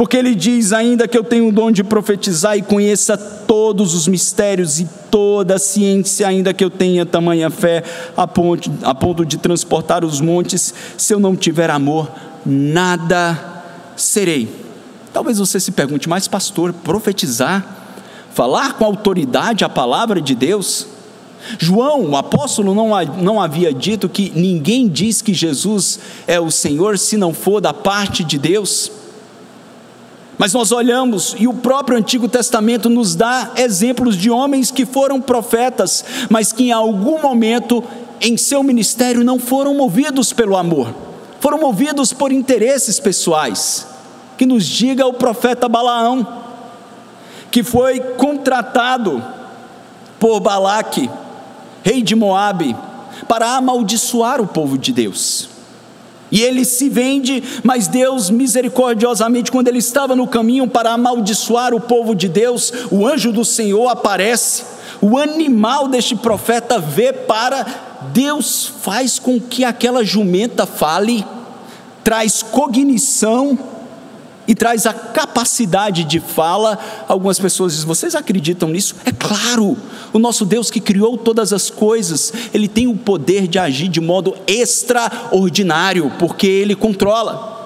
[0.02, 4.08] porque ele diz: ainda que eu tenha o dom de profetizar e conheça todos os
[4.08, 7.84] mistérios e toda a ciência, ainda que eu tenha tamanha fé
[8.16, 12.10] a ponto, a ponto de transportar os montes, se eu não tiver amor,
[12.44, 13.38] nada
[13.96, 14.71] serei.
[15.14, 17.66] Talvez você se pergunte, mas pastor, profetizar,
[18.34, 20.88] falar com autoridade a palavra de Deus,
[21.58, 26.98] João, o apóstolo, não, não havia dito que ninguém diz que Jesus é o Senhor
[26.98, 28.92] se não for da parte de Deus.
[30.38, 35.22] Mas nós olhamos e o próprio Antigo Testamento nos dá exemplos de homens que foram
[35.22, 37.84] profetas, mas que em algum momento
[38.20, 40.94] em seu ministério não foram movidos pelo amor,
[41.40, 43.91] foram movidos por interesses pessoais.
[44.42, 46.26] Que nos diga o profeta Balaão,
[47.52, 49.24] que foi contratado
[50.20, 51.08] por Balaque,
[51.84, 52.76] rei de Moabe,
[53.28, 55.48] para amaldiçoar o povo de Deus.
[56.32, 61.80] E ele se vende, mas Deus misericordiosamente, quando ele estava no caminho para amaldiçoar o
[61.80, 64.64] povo de Deus, o anjo do Senhor aparece.
[65.00, 67.64] O animal deste profeta vê para
[68.12, 71.24] Deus faz com que aquela jumenta fale,
[72.04, 73.70] traz cognição
[74.52, 76.78] e traz a capacidade de fala.
[77.08, 78.98] Algumas pessoas dizem: vocês acreditam nisso?
[79.06, 79.78] É claro,
[80.12, 84.02] o nosso Deus que criou todas as coisas, ele tem o poder de agir de
[84.02, 87.60] modo extraordinário, porque ele controla.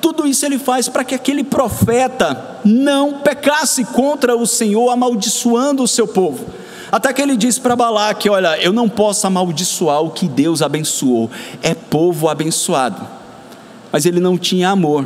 [0.00, 5.88] Tudo isso ele faz para que aquele profeta não pecasse contra o Senhor, amaldiçoando o
[5.88, 6.46] seu povo.
[6.92, 11.28] Até que ele diz para Balaque: Olha, eu não posso amaldiçoar o que Deus abençoou,
[11.64, 13.04] é povo abençoado.
[13.90, 15.04] Mas ele não tinha amor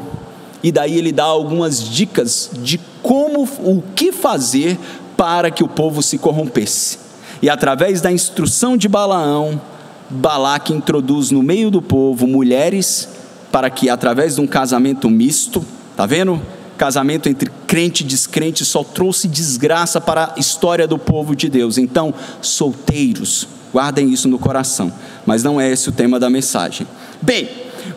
[0.63, 4.79] e daí ele dá algumas dicas de como, o que fazer
[5.17, 6.99] para que o povo se corrompesse.
[7.41, 9.61] E através da instrução de Balaão,
[10.09, 13.09] Balaque introduz no meio do povo mulheres
[13.51, 15.65] para que através de um casamento misto,
[15.97, 16.41] tá vendo?
[16.79, 21.79] Casamento entre crente e descrente só trouxe desgraça para a história do povo de Deus.
[21.79, 24.93] Então, solteiros, guardem isso no coração.
[25.27, 26.87] Mas não é esse o tema da mensagem.
[27.21, 27.49] Bem,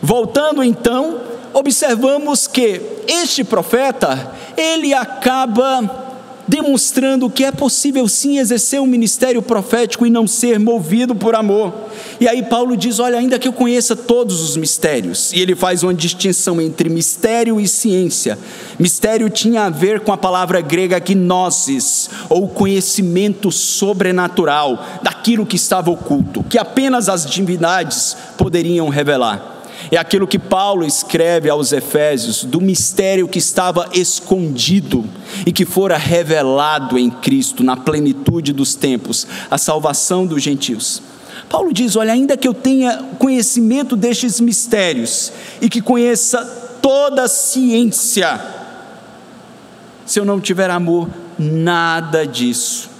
[0.02, 1.25] voltando então
[1.56, 6.04] observamos que este profeta, ele acaba
[6.46, 11.72] demonstrando que é possível sim exercer um ministério profético e não ser movido por amor.
[12.20, 15.82] E aí Paulo diz: Olha, ainda que eu conheça todos os mistérios, e ele faz
[15.82, 18.38] uma distinção entre mistério e ciência.
[18.78, 25.90] Mistério tinha a ver com a palavra grega gnosis, ou conhecimento sobrenatural, daquilo que estava
[25.90, 29.55] oculto, que apenas as divindades poderiam revelar.
[29.90, 35.04] É aquilo que Paulo escreve aos Efésios, do mistério que estava escondido
[35.44, 41.02] e que fora revelado em Cristo, na plenitude dos tempos, a salvação dos gentios.
[41.48, 46.44] Paulo diz: Olha, ainda que eu tenha conhecimento destes mistérios e que conheça
[46.82, 48.40] toda a ciência,
[50.04, 51.08] se eu não tiver amor,
[51.38, 52.96] nada disso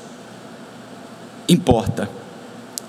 [1.48, 2.08] importa.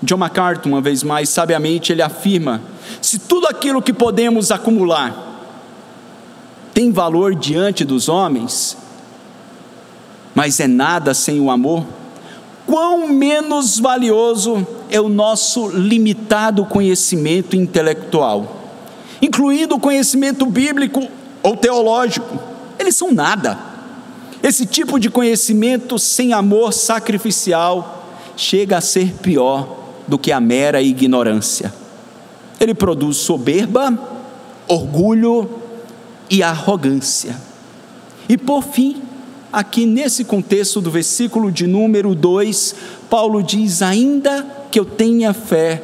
[0.02, 2.62] John MacArthur, uma vez mais, sabiamente, ele afirma
[3.02, 5.26] se tudo aquilo que podemos acumular
[6.72, 8.76] tem valor diante dos homens,
[10.34, 11.84] mas é nada sem o amor,
[12.64, 18.56] quão menos valioso é o nosso limitado conhecimento intelectual,
[19.20, 21.08] incluindo o conhecimento bíblico
[21.42, 22.38] ou teológico.
[22.78, 23.58] Eles são nada.
[24.40, 28.06] Esse tipo de conhecimento sem amor sacrificial
[28.36, 29.77] chega a ser pior
[30.08, 31.72] do que a mera ignorância
[32.60, 33.96] ele produz soberba,
[34.66, 35.48] orgulho
[36.28, 37.36] e arrogância.
[38.28, 39.02] E por fim,
[39.52, 42.74] aqui nesse contexto do versículo de número 2,
[43.08, 45.82] Paulo diz: ainda que eu tenha fé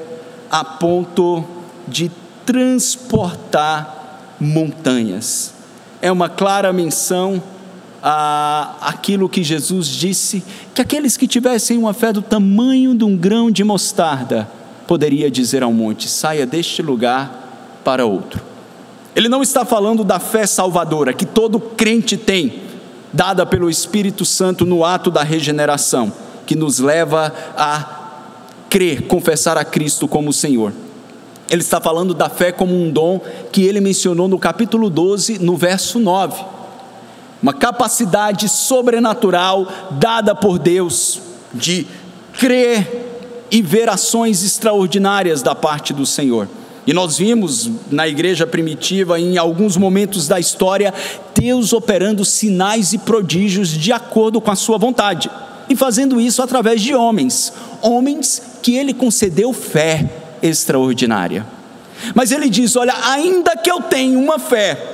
[0.50, 1.44] a ponto
[1.86, 2.10] de
[2.44, 5.54] transportar montanhas.
[6.02, 7.42] É uma clara menção
[8.06, 10.44] a aquilo que Jesus disse,
[10.74, 14.46] que aqueles que tivessem uma fé do tamanho de um grão de mostarda,
[14.86, 18.42] poderia dizer ao monte: saia deste lugar para outro.
[19.16, 22.60] Ele não está falando da fé salvadora que todo crente tem,
[23.10, 26.12] dada pelo Espírito Santo no ato da regeneração,
[26.44, 28.02] que nos leva a
[28.68, 30.74] crer, confessar a Cristo como Senhor.
[31.48, 35.56] Ele está falando da fé como um dom que ele mencionou no capítulo 12, no
[35.56, 36.53] verso 9.
[37.44, 41.20] Uma capacidade sobrenatural dada por Deus
[41.52, 41.86] de
[42.38, 46.48] crer e ver ações extraordinárias da parte do Senhor.
[46.86, 50.94] E nós vimos na igreja primitiva, em alguns momentos da história,
[51.38, 55.30] Deus operando sinais e prodígios de acordo com a sua vontade,
[55.68, 60.10] e fazendo isso através de homens, homens que ele concedeu fé
[60.42, 61.46] extraordinária.
[62.14, 64.93] Mas ele diz: Olha, ainda que eu tenha uma fé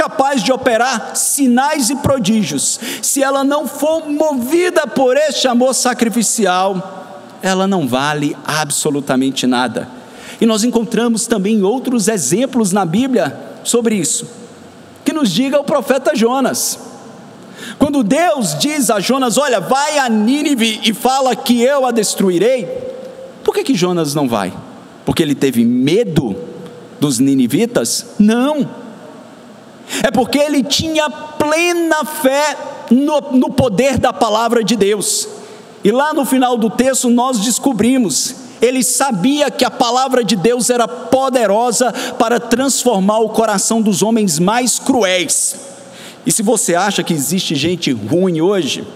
[0.00, 7.38] capaz de operar sinais e prodígios, se ela não for movida por este amor sacrificial,
[7.42, 10.00] ela não vale absolutamente nada
[10.40, 14.26] e nós encontramos também outros exemplos na Bíblia sobre isso.
[15.04, 16.78] Que nos diga o profeta Jonas.
[17.78, 22.66] Quando Deus diz a Jonas: Olha, vai a Nínive e fala que eu a destruirei.
[23.44, 24.52] Por que, que Jonas não vai?
[25.04, 26.34] Porque ele teve medo
[26.98, 28.06] dos ninivitas?
[28.18, 28.79] Não.
[30.02, 32.56] É porque ele tinha plena fé
[32.90, 35.28] no, no poder da palavra de Deus.
[35.82, 40.68] E lá no final do texto nós descobrimos ele sabia que a palavra de Deus
[40.68, 45.56] era poderosa para transformar o coração dos homens mais cruéis.
[46.26, 48.86] E se você acha que existe gente ruim hoje,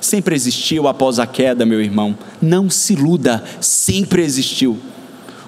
[0.00, 2.18] sempre existiu após a queda, meu irmão.
[2.42, 4.76] Não se iluda, sempre existiu.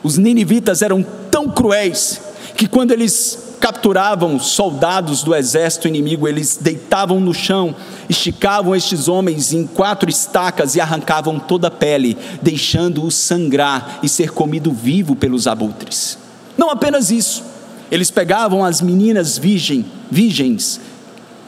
[0.04, 2.20] Os ninivitas eram tão cruéis
[2.56, 7.74] que quando eles capturavam soldados do exército inimigo, eles deitavam no chão,
[8.08, 14.30] esticavam estes homens em quatro estacas e arrancavam toda a pele, deixando-o sangrar e ser
[14.30, 16.18] comido vivo pelos abutres.
[16.56, 17.44] Não apenas isso,
[17.90, 20.80] eles pegavam as meninas virgem, virgens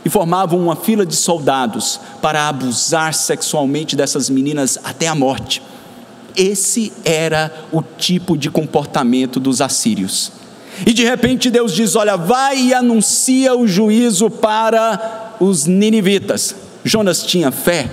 [0.04, 5.62] e formavam uma fila de soldados para abusar sexualmente dessas meninas até a morte.
[6.36, 10.39] Esse era o tipo de comportamento dos assírios.
[10.86, 16.54] E de repente Deus diz: Olha, vai e anuncia o juízo para os ninivitas.
[16.84, 17.90] Jonas tinha fé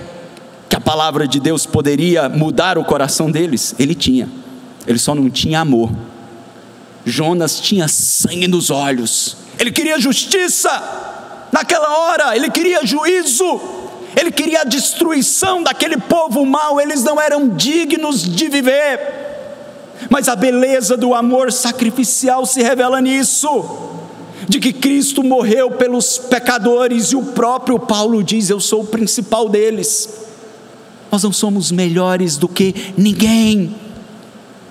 [0.70, 3.76] que a palavra de Deus poderia mudar o coração deles?
[3.78, 4.30] Ele tinha,
[4.86, 5.92] ele só não tinha amor.
[7.06, 11.06] Jonas tinha sangue nos olhos, ele queria justiça.
[11.52, 13.62] Naquela hora, ele queria juízo,
[14.16, 19.27] ele queria a destruição daquele povo mau, eles não eram dignos de viver.
[20.10, 23.66] Mas a beleza do amor sacrificial se revela nisso,
[24.48, 29.50] de que Cristo morreu pelos pecadores e o próprio Paulo diz: Eu sou o principal
[29.50, 30.26] deles.
[31.12, 33.76] Nós não somos melhores do que ninguém,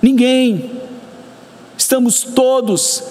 [0.03, 0.71] ninguém.
[1.77, 3.03] Estamos todos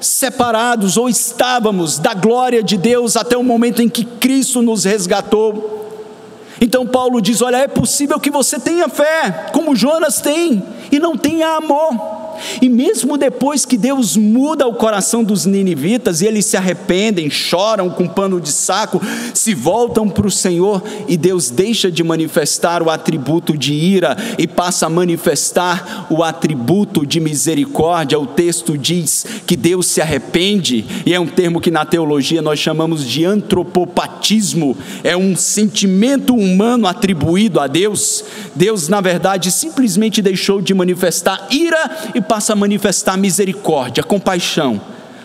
[0.00, 5.85] separados ou estávamos da glória de Deus até o momento em que Cristo nos resgatou.
[6.60, 11.16] Então Paulo diz: Olha, é possível que você tenha fé, como Jonas tem, e não
[11.16, 12.25] tenha amor.
[12.60, 17.90] E mesmo depois que Deus muda o coração dos ninivitas e eles se arrependem, choram
[17.90, 19.00] com pano de saco,
[19.34, 24.46] se voltam para o Senhor e Deus deixa de manifestar o atributo de ira e
[24.46, 28.18] passa a manifestar o atributo de misericórdia.
[28.18, 32.58] O texto diz que Deus se arrepende, e é um termo que na teologia nós
[32.58, 38.24] chamamos de antropopatismo, é um sentimento humano atribuído a Deus.
[38.54, 44.80] Deus, na verdade, simplesmente deixou de manifestar ira e passa a manifestar misericórdia, compaixão,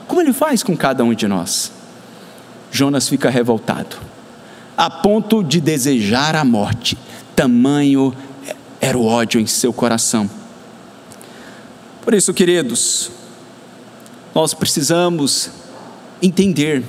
[0.08, 1.72] como ele faz com cada um de nós.
[2.72, 3.98] Jonas fica revoltado,
[4.78, 6.98] a ponto de desejar a morte,
[7.36, 8.14] tamanho
[8.80, 10.30] era o ódio em seu coração.
[12.02, 13.12] Por isso, queridos,
[14.34, 15.52] nós precisamos
[16.22, 16.84] entender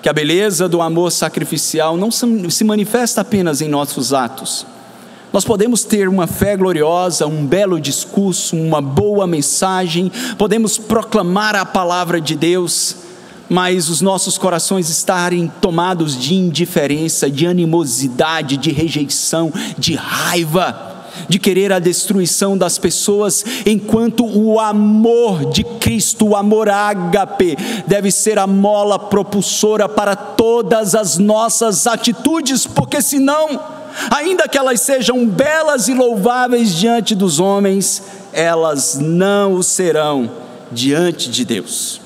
[0.00, 4.66] que a beleza do amor sacrificial não se manifesta apenas em nossos atos,
[5.32, 11.64] nós podemos ter uma fé gloriosa, um belo discurso, uma boa mensagem, podemos proclamar a
[11.64, 12.96] palavra de Deus,
[13.48, 20.90] mas os nossos corações estarem tomados de indiferença, de animosidade, de rejeição, de raiva,
[21.28, 27.56] de querer a destruição das pessoas, enquanto o amor de Cristo, o amor ágape,
[27.86, 34.80] deve ser a mola propulsora para todas as nossas atitudes, porque senão ainda que elas
[34.80, 40.30] sejam belas e louváveis diante dos homens, elas não o serão
[40.70, 42.00] diante de Deus.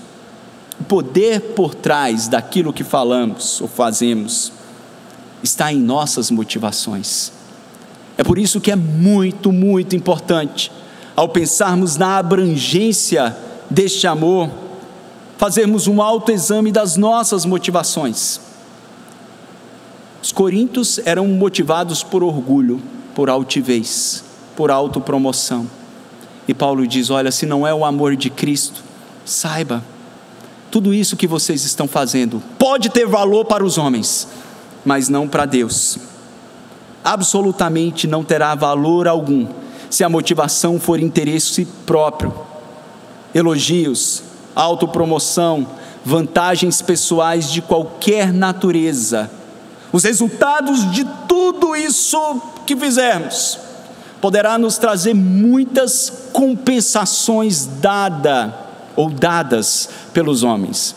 [0.80, 4.52] O poder por trás daquilo que falamos ou fazemos
[5.42, 7.32] está em nossas motivações.
[8.18, 10.72] É por isso que é muito, muito importante,
[11.14, 13.36] ao pensarmos na abrangência
[13.70, 14.50] deste amor,
[15.38, 18.40] fazermos um autoexame das nossas motivações.
[20.26, 22.82] Os coríntios eram motivados por orgulho,
[23.14, 24.24] por altivez,
[24.56, 25.70] por autopromoção.
[26.48, 28.82] E Paulo diz: Olha, se não é o amor de Cristo,
[29.24, 29.84] saiba,
[30.68, 34.26] tudo isso que vocês estão fazendo pode ter valor para os homens,
[34.84, 35.96] mas não para Deus.
[37.04, 39.46] Absolutamente não terá valor algum
[39.88, 42.34] se a motivação for interesse próprio.
[43.32, 44.24] Elogios,
[44.56, 45.68] autopromoção,
[46.04, 49.30] vantagens pessoais de qualquer natureza.
[49.96, 52.18] Os resultados de tudo isso
[52.66, 53.58] que fizermos
[54.20, 58.54] poderá nos trazer muitas compensações dada
[58.94, 60.94] ou dadas pelos homens.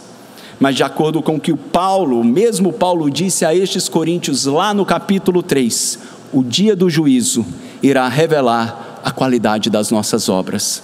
[0.60, 4.74] Mas de acordo com o que o Paulo, mesmo Paulo disse a estes coríntios lá
[4.74, 6.00] no capítulo 3,
[6.34, 7.46] o dia do juízo
[7.82, 10.84] irá revelar a qualidade das nossas obras.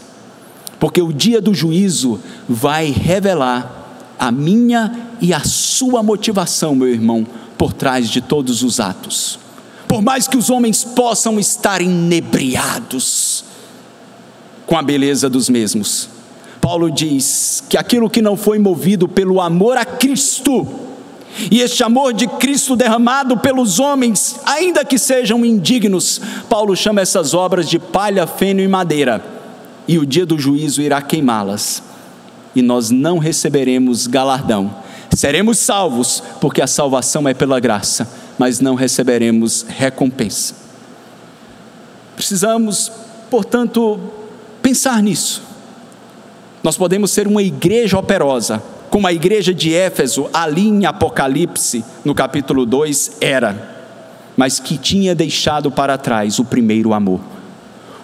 [0.80, 7.28] Porque o dia do juízo vai revelar a minha e a sua motivação, meu irmão,
[7.58, 9.40] por trás de todos os atos
[9.96, 13.46] por mais que os homens possam estar inebriados
[14.66, 16.10] com a beleza dos mesmos.
[16.60, 20.68] Paulo diz que aquilo que não foi movido pelo amor a Cristo,
[21.52, 27.34] e este amor de Cristo derramado pelos homens, ainda que sejam indignos, Paulo chama essas
[27.34, 29.24] obras de palha, feno e madeira,
[29.88, 31.84] e o dia do juízo irá queimá-las,
[32.56, 34.85] e nós não receberemos galardão.
[35.14, 40.56] Seremos salvos, porque a salvação é pela graça mas não receberemos recompensa.
[42.16, 42.92] Precisamos,
[43.30, 44.00] portanto,
[44.62, 45.42] pensar nisso.
[46.64, 52.16] Nós podemos ser uma igreja operosa, como a igreja de Éfeso, ali em Apocalipse, no
[52.16, 53.76] capítulo 2, era,
[54.36, 57.20] mas que tinha deixado para trás o primeiro amor.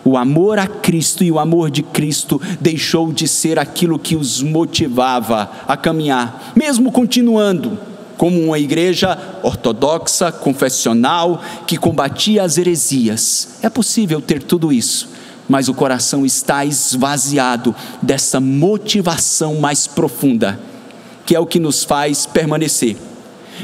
[0.04, 4.42] O amor a Cristo e o amor de Cristo deixou de ser aquilo que os
[4.42, 7.78] motivava a caminhar, mesmo continuando
[8.18, 13.58] como uma igreja ortodoxa, confessional, que combatia as heresias.
[13.64, 15.10] É possível ter tudo isso,
[15.50, 20.60] mas o coração está esvaziado dessa motivação mais profunda,
[21.26, 22.96] que é o que nos faz permanecer.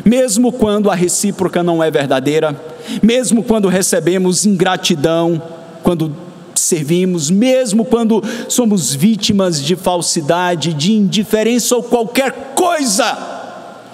[0.03, 2.59] Mesmo quando a recíproca não é verdadeira,
[3.01, 5.39] mesmo quando recebemos ingratidão,
[5.83, 6.26] quando
[6.67, 13.37] servimos, mesmo quando somos vítimas de falsidade, de indiferença ou qualquer coisa,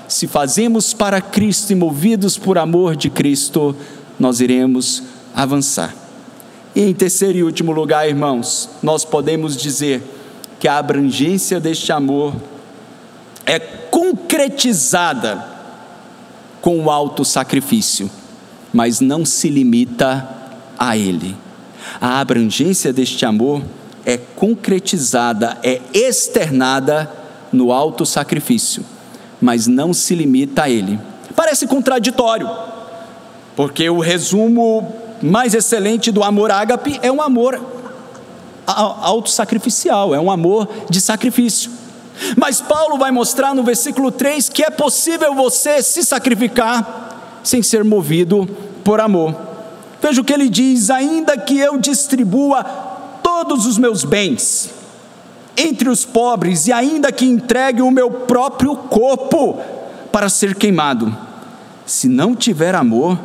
[0.08, 3.76] se fazemos para Cristo e movidos por amor de Cristo,
[4.20, 5.04] nós iremos
[5.36, 5.94] avançar.
[6.76, 10.02] E em terceiro e último lugar, irmãos, nós podemos dizer
[10.60, 12.34] que a abrangência deste amor
[13.46, 15.46] é concretizada
[16.62, 18.10] com o alto sacrifício,
[18.74, 20.28] mas não se limita
[20.80, 21.36] a ele.
[22.00, 23.62] A abrangência deste amor
[24.06, 27.10] é concretizada, é externada
[27.52, 28.84] no alto sacrifício
[29.44, 30.98] mas não se limita a ele.
[31.36, 32.50] Parece contraditório,
[33.56, 37.62] porque o resumo mais excelente do amor ágape é um amor
[38.66, 41.70] autossacrificial, é um amor de sacrifício.
[42.38, 47.84] Mas Paulo vai mostrar no versículo 3 que é possível você se sacrificar sem ser
[47.84, 48.48] movido
[48.84, 49.36] por amor.
[50.04, 52.62] Veja o que ele diz: ainda que eu distribua
[53.24, 54.70] todos os meus bens,
[55.56, 59.62] entre os pobres, e ainda que entregue o meu próprio corpo
[60.12, 61.16] para ser queimado.
[61.86, 63.18] Se não tiver amor,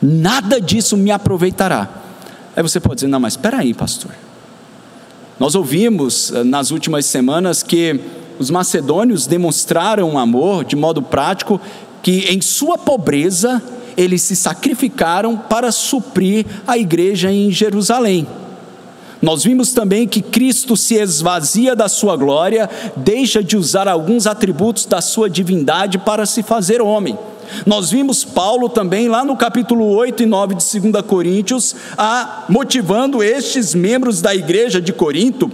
[0.00, 1.86] nada disso me aproveitará.
[2.56, 4.12] Aí você pode dizer: não, mas espera aí, pastor.
[5.38, 8.00] Nós ouvimos eh, nas últimas semanas que
[8.38, 11.60] os macedônios demonstraram amor de modo prático,
[12.02, 13.62] que em sua pobreza
[14.00, 18.26] eles se sacrificaram para suprir a igreja em Jerusalém.
[19.20, 24.86] Nós vimos também que Cristo se esvazia da sua glória, deixa de usar alguns atributos
[24.86, 27.18] da sua divindade para se fazer homem.
[27.66, 33.22] Nós vimos Paulo também lá no capítulo 8 e 9 de 2 Coríntios, a, motivando
[33.22, 35.52] estes membros da igreja de Corinto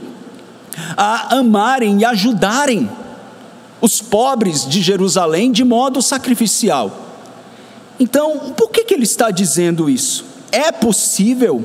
[0.97, 2.89] a amarem e ajudarem
[3.81, 7.06] os pobres de Jerusalém de modo sacrificial.
[7.99, 10.25] Então, por que, que ele está dizendo isso?
[10.53, 11.65] É possível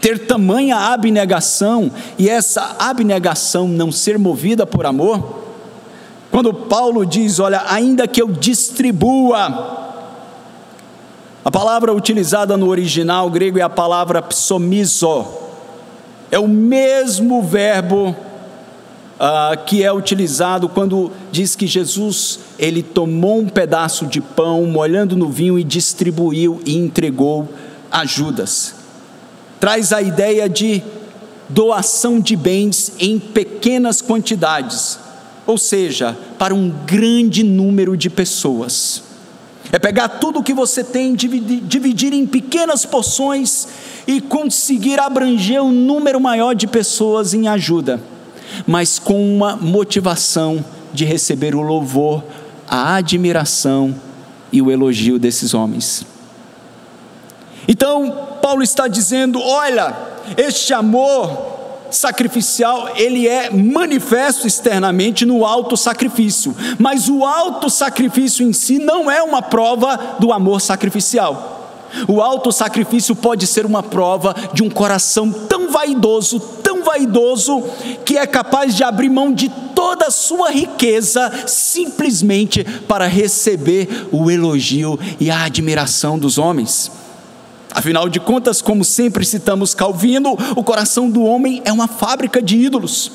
[0.00, 5.40] ter tamanha abnegação e essa abnegação não ser movida por amor?
[6.30, 9.80] Quando Paulo diz, olha, ainda que eu distribua,
[11.44, 15.26] a palavra utilizada no original grego é a palavra psomizo,
[16.30, 18.14] é o mesmo verbo
[19.20, 25.16] uh, que é utilizado quando diz que Jesus ele tomou um pedaço de pão, molhando
[25.16, 27.48] no vinho e distribuiu e entregou
[27.92, 28.80] a Judas
[29.60, 30.82] traz a ideia de
[31.48, 34.98] doação de bens em pequenas quantidades,
[35.46, 39.02] ou seja, para um grande número de pessoas.
[39.70, 43.68] É pegar tudo o que você tem, dividir, dividir em pequenas porções
[44.06, 48.00] e conseguir abranger um número maior de pessoas em ajuda,
[48.66, 52.22] mas com uma motivação de receber o louvor,
[52.68, 53.94] a admiração
[54.52, 56.04] e o elogio desses homens.
[57.68, 59.94] Então, Paulo está dizendo: olha,
[60.36, 61.50] este amor
[61.90, 69.10] sacrificial, ele é manifesto externamente no alto sacrifício, mas o alto sacrifício em si não
[69.10, 71.58] é uma prova do amor sacrificial.
[72.06, 76.38] O alto sacrifício pode ser uma prova de um coração tão vaidoso,
[76.82, 77.62] vaidoso,
[78.04, 84.30] que é capaz de abrir mão de toda a sua riqueza simplesmente para receber o
[84.30, 86.90] elogio e a admiração dos homens.
[87.72, 92.56] Afinal de contas, como sempre citamos Calvino, o coração do homem é uma fábrica de
[92.56, 93.12] ídolos.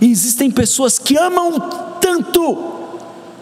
[0.00, 1.58] E existem pessoas que amam
[2.00, 2.78] tanto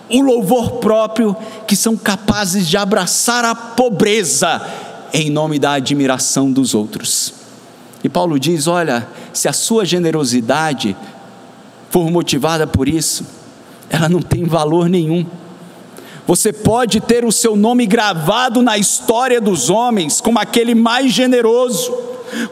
[0.09, 1.36] o louvor próprio
[1.66, 4.64] que são capazes de abraçar a pobreza
[5.12, 7.45] em nome da admiração dos outros.
[8.07, 10.96] E Paulo diz: olha, se a sua generosidade
[11.90, 13.26] for motivada por isso,
[13.90, 15.26] ela não tem valor nenhum.
[16.24, 21.92] Você pode ter o seu nome gravado na história dos homens como aquele mais generoso,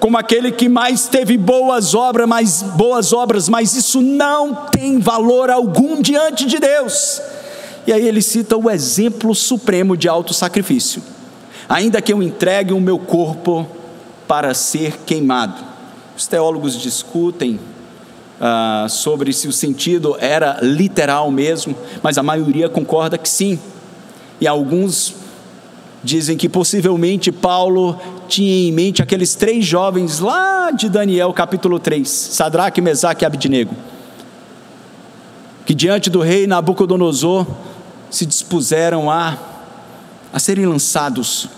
[0.01, 5.51] como aquele que mais teve boas obras, mais boas obras, mas isso não tem valor
[5.51, 7.23] algum diante de Deus.
[7.87, 11.01] E aí ele cita o exemplo supremo de auto sacrifício.
[11.69, 13.69] Ainda que eu entregue o meu corpo
[14.27, 15.63] para ser queimado.
[16.17, 17.59] Os teólogos discutem
[18.41, 23.59] ah, sobre se o sentido era literal mesmo, mas a maioria concorda que sim.
[24.41, 25.15] E alguns
[26.03, 27.99] dizem que possivelmente Paulo
[28.29, 33.75] tinha em mente aqueles três jovens lá de Daniel capítulo 3, Sadraque, Mesaque e Abidnego,
[35.65, 37.47] que diante do rei Nabucodonosor
[38.11, 39.37] se dispuseram a,
[40.33, 41.49] a serem lançados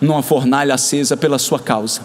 [0.00, 2.00] numa fornalha acesa pela sua causa.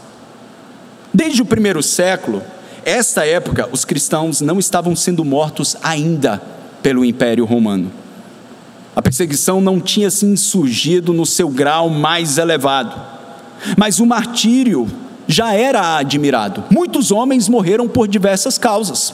[1.13, 2.41] Desde o primeiro século,
[2.85, 6.41] esta época, os cristãos não estavam sendo mortos ainda
[6.81, 7.91] pelo Império Romano.
[8.95, 12.99] A perseguição não tinha se insurgido no seu grau mais elevado,
[13.77, 14.87] mas o martírio
[15.27, 16.63] já era admirado.
[16.69, 19.13] Muitos homens morreram por diversas causas,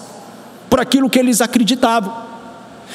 [0.70, 2.29] por aquilo que eles acreditavam.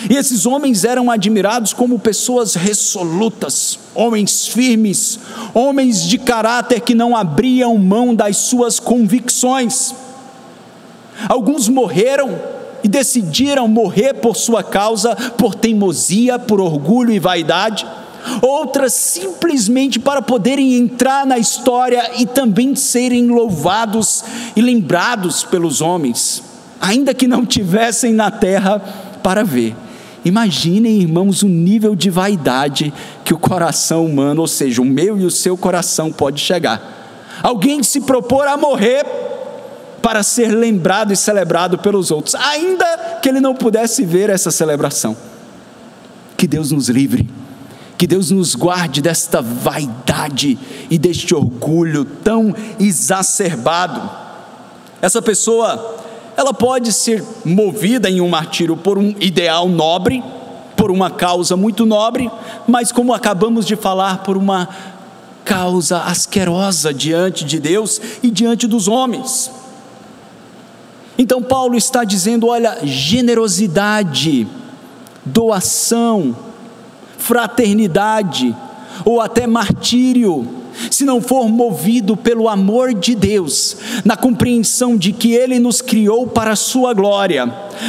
[0.08, 5.18] E esses homens eram admirados como pessoas resolutas, homens firmes,
[5.54, 9.94] homens de caráter que não abriam mão das suas convicções.
[11.28, 12.38] Alguns morreram
[12.82, 17.86] e decidiram morrer por sua causa, por teimosia, por orgulho e vaidade.
[18.42, 24.24] Outras simplesmente para poderem entrar na história e também serem louvados
[24.56, 26.42] e lembrados pelos homens,
[26.80, 28.82] ainda que não tivessem na terra
[29.22, 29.74] para ver.
[30.24, 32.92] Imaginem, irmãos, o nível de vaidade
[33.24, 37.38] que o coração humano, ou seja, o meu e o seu coração, pode chegar.
[37.42, 39.04] Alguém se propor a morrer
[40.00, 45.16] para ser lembrado e celebrado pelos outros, ainda que ele não pudesse ver essa celebração.
[46.36, 47.28] Que Deus nos livre,
[47.98, 50.58] que Deus nos guarde desta vaidade
[50.90, 54.10] e deste orgulho tão exacerbado.
[55.00, 56.03] Essa pessoa
[56.36, 60.22] ela pode ser movida em um martírio por um ideal nobre,
[60.76, 62.30] por uma causa muito nobre,
[62.66, 64.68] mas como acabamos de falar, por uma
[65.44, 69.50] causa asquerosa diante de Deus e diante dos homens.
[71.16, 74.48] Então Paulo está dizendo: olha, generosidade,
[75.24, 76.36] doação,
[77.18, 78.54] fraternidade,
[79.04, 85.32] ou até martírio, se não for movido pelo amor de Deus, na compreensão de que
[85.32, 87.46] Ele nos criou para a Sua glória,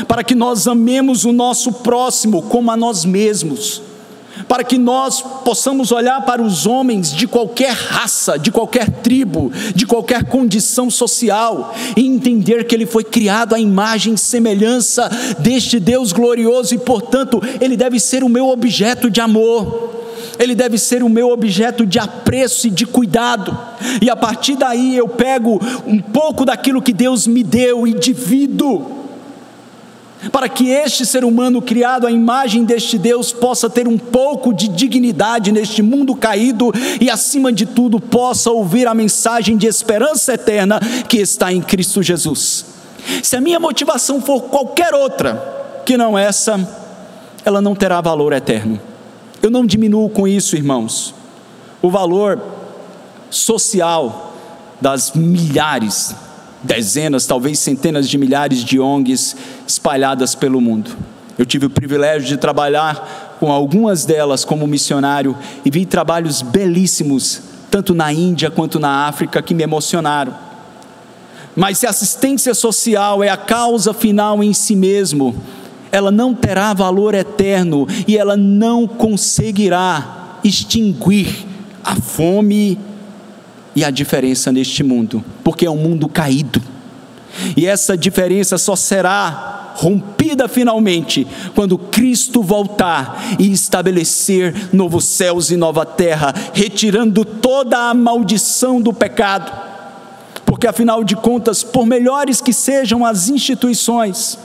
[0.08, 3.82] para que nós amemos o nosso próximo como a nós mesmos,
[4.48, 9.86] para que nós possamos olhar para os homens de qualquer raça, de qualquer tribo, de
[9.86, 15.10] qualquer condição social e entender que ele foi criado à imagem e semelhança
[15.40, 19.96] deste Deus glorioso e, portanto, ele deve ser o meu objeto de amor
[20.40, 23.58] ele deve ser o meu objeto de apreço e de cuidado,
[24.02, 28.86] e a partir daí eu pego um pouco daquilo que Deus me deu e divido,
[30.32, 34.68] para que este ser humano criado à imagem deste Deus possa ter um pouco de
[34.68, 40.80] dignidade neste mundo caído e, acima de tudo, possa ouvir a mensagem de esperança eterna
[41.08, 42.66] que está em Cristo Jesus.
[43.22, 46.68] Se a minha motivação for qualquer outra que não essa,
[47.46, 48.95] ela não terá valor eterno.
[49.46, 51.14] Eu não diminuo com isso, irmãos,
[51.80, 52.42] o valor
[53.30, 54.34] social
[54.82, 56.16] das milhares,
[56.64, 59.36] dezenas, talvez centenas de milhares de ONGs
[59.68, 60.98] espalhadas pelo mundo.
[61.38, 67.40] Eu tive o privilégio de trabalhar com algumas delas como missionário e vi trabalhos belíssimos,
[67.70, 70.34] tanto na Índia quanto na África, que me emocionaram.
[71.56, 75.36] Mas se assistência social é a causa final em si mesmo,
[75.92, 81.46] ela não terá valor eterno e ela não conseguirá extinguir
[81.84, 82.80] a fome
[83.76, 86.62] e a diferença neste mundo, porque é um mundo caído.
[87.58, 95.58] E essa diferença só será rompida finalmente quando Cristo voltar e estabelecer novos céus e
[95.58, 99.52] nova terra, retirando toda a maldição do pecado.
[100.46, 104.38] Porque afinal de contas, por melhores que sejam as instituições,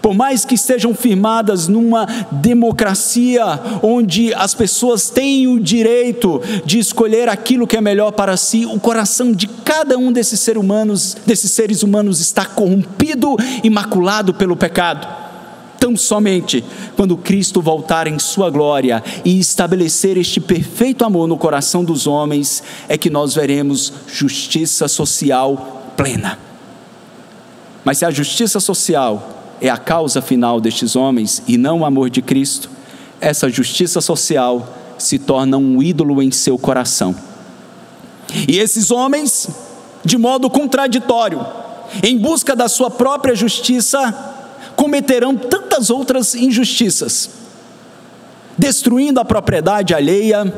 [0.00, 7.28] por mais que estejam firmadas numa democracia onde as pessoas têm o direito de escolher
[7.28, 11.50] aquilo que é melhor para si, o coração de cada um desses seres humanos, desses
[11.50, 15.22] seres humanos está corrompido e maculado pelo pecado.
[15.78, 16.64] Tão somente
[16.96, 22.62] quando Cristo voltar em sua glória e estabelecer este perfeito amor no coração dos homens,
[22.88, 26.38] é que nós veremos justiça social plena.
[27.84, 32.10] Mas se a justiça social é a causa final destes homens e não o amor
[32.10, 32.68] de Cristo,
[33.20, 37.14] essa justiça social se torna um ídolo em seu coração.
[38.48, 39.48] E esses homens,
[40.04, 41.46] de modo contraditório,
[42.02, 44.12] em busca da sua própria justiça,
[44.74, 47.30] cometerão tantas outras injustiças,
[48.58, 50.52] destruindo a propriedade alheia,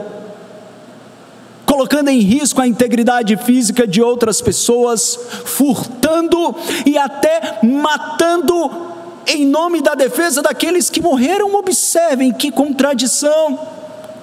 [1.67, 6.55] colocando em risco a integridade física de outras pessoas, furtando
[6.87, 8.94] e até matando
[9.27, 13.59] em nome da defesa daqueles que morreram, observem que contradição.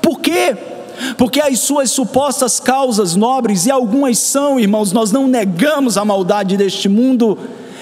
[0.02, 0.56] Por quê?
[1.18, 6.58] Porque as suas supostas causas nobres, e algumas são, irmãos, nós não negamos a maldade
[6.58, 7.38] deste mundo,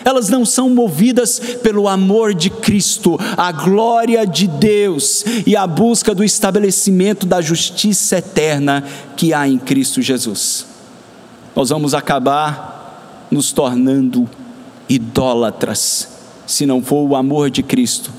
[0.05, 6.15] elas não são movidas pelo amor de Cristo, a glória de Deus e a busca
[6.15, 8.83] do estabelecimento da justiça eterna
[9.17, 10.65] que há em Cristo Jesus.
[11.55, 14.29] Nós vamos acabar nos tornando
[14.87, 16.18] idólatras
[16.49, 18.11] se não for o amor de Cristo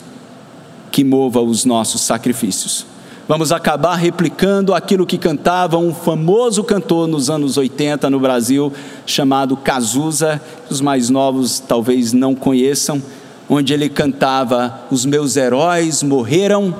[0.93, 2.87] que mova os nossos sacrifícios.
[3.27, 8.73] Vamos acabar replicando aquilo que cantava um famoso cantor nos anos 80 no Brasil,
[9.05, 13.03] chamado Cazuza, os mais novos talvez não conheçam,
[13.49, 16.73] onde ele cantava: Os meus heróis morreram.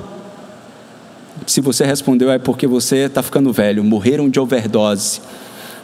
[1.45, 5.19] Se você respondeu, é porque você está ficando velho, morreram de overdose.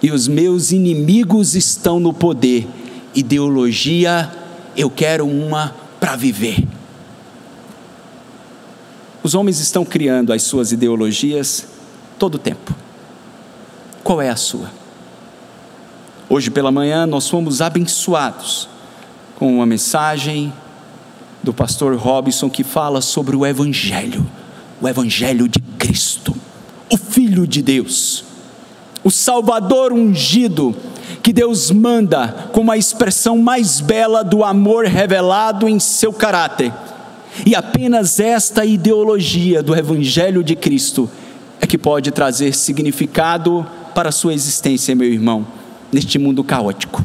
[0.01, 2.65] E os meus inimigos estão no poder.
[3.13, 4.31] Ideologia
[4.77, 6.63] eu quero uma para viver.
[9.23, 11.67] Os homens estão criando as suas ideologias
[12.19, 12.73] todo o tempo.
[14.03, 14.71] Qual é a sua?
[16.29, 18.69] Hoje pela manhã nós fomos abençoados
[19.35, 20.53] com uma mensagem
[21.41, 24.25] do pastor Robson que fala sobre o Evangelho,
[24.81, 26.35] o Evangelho de Cristo,
[26.91, 28.23] o Filho de Deus,
[29.03, 30.75] o Salvador ungido
[31.27, 36.71] que Deus manda como a expressão mais bela do amor revelado em seu caráter.
[37.45, 41.11] E apenas esta ideologia do Evangelho de Cristo
[41.59, 45.45] é que pode trazer significado para a sua existência, meu irmão,
[45.91, 47.03] neste mundo caótico,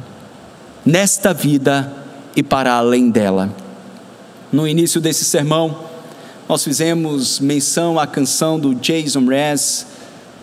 [0.87, 1.93] nesta vida
[2.37, 3.53] e para além dela.
[4.53, 5.77] No início desse sermão,
[6.49, 9.85] nós fizemos menção à canção do Jason Mraz,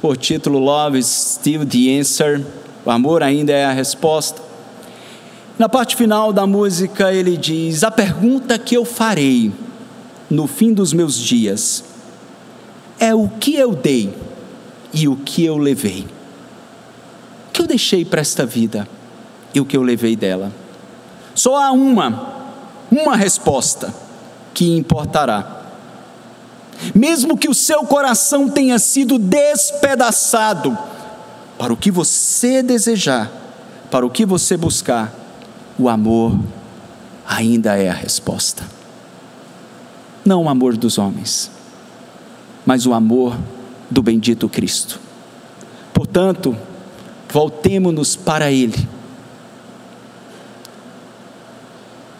[0.01, 2.45] por título Love is Still the Answer.
[2.89, 4.41] Amor ainda é a resposta.
[5.57, 9.51] Na parte final da música, ele diz: A pergunta que eu farei
[10.29, 11.83] no fim dos meus dias
[12.99, 14.13] é o que eu dei
[14.93, 16.07] e o que eu levei.
[17.49, 18.87] O que eu deixei para esta vida
[19.53, 20.51] e o que eu levei dela?
[21.35, 22.33] Só há uma,
[22.91, 23.93] uma resposta
[24.53, 25.57] que importará.
[26.95, 30.77] Mesmo que o seu coração tenha sido despedaçado,
[31.60, 33.30] para o que você desejar,
[33.91, 35.14] para o que você buscar,
[35.78, 36.39] o amor
[37.28, 38.64] ainda é a resposta.
[40.24, 41.51] Não o amor dos homens,
[42.66, 43.38] mas o amor
[43.91, 45.01] do bendito Cristo.
[45.93, 46.55] Portanto,
[47.30, 48.88] voltemo-nos para Ele,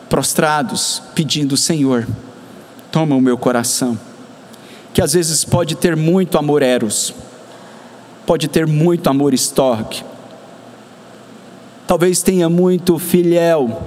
[0.10, 2.06] prostrados, pedindo: Senhor,
[2.92, 3.98] toma o meu coração,
[4.94, 7.14] que às vezes pode ter muito amor eros
[8.30, 10.04] pode ter muito amor stork,
[11.88, 13.82] talvez tenha muito filial,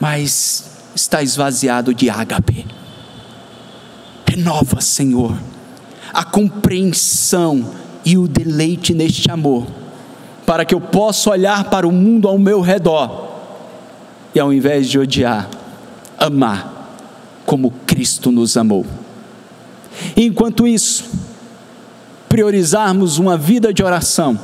[0.00, 2.66] mas está esvaziado de ágape.
[4.28, 5.38] Renova, Senhor,
[6.12, 7.64] a compreensão
[8.04, 9.68] e o deleite neste amor,
[10.44, 13.38] para que eu possa olhar para o mundo ao meu redor
[14.34, 15.48] e, ao invés de odiar,
[16.18, 16.98] amar
[17.46, 18.84] como Cristo nos amou.
[20.16, 21.25] Enquanto isso,
[22.36, 24.38] priorizarmos uma vida de oração,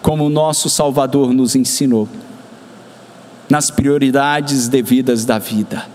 [0.00, 2.08] como o nosso Salvador nos ensinou,
[3.50, 5.86] nas prioridades devidas da vida.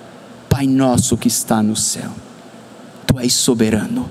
[0.47, 2.11] Pai nosso que está no céu,
[3.07, 4.07] Tu és soberano,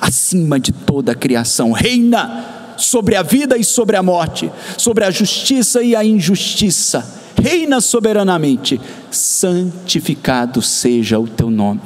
[0.00, 5.10] acima de toda a criação, reina sobre a vida e sobre a morte, sobre a
[5.12, 7.08] justiça e a injustiça,
[7.40, 8.80] reina soberanamente.
[9.08, 11.80] Santificado seja o Teu nome,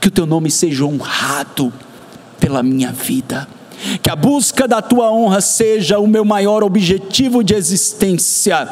[0.00, 1.72] que o Teu nome seja honrado
[2.38, 3.48] pela minha vida
[4.02, 8.68] que a busca da tua honra seja o meu maior objetivo de existência.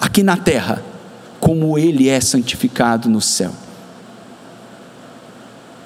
[0.00, 0.82] Aqui na terra,
[1.40, 3.52] como ele é santificado no céu.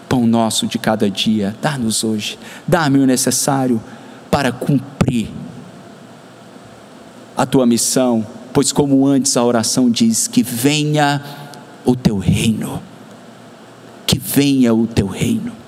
[0.09, 3.83] Pão nosso de cada dia, dá-nos hoje, dá-me o necessário
[4.31, 5.31] para cumprir
[7.37, 11.23] a tua missão, pois, como antes a oração diz, que venha
[11.85, 12.83] o teu reino,
[14.07, 15.62] que venha o teu reino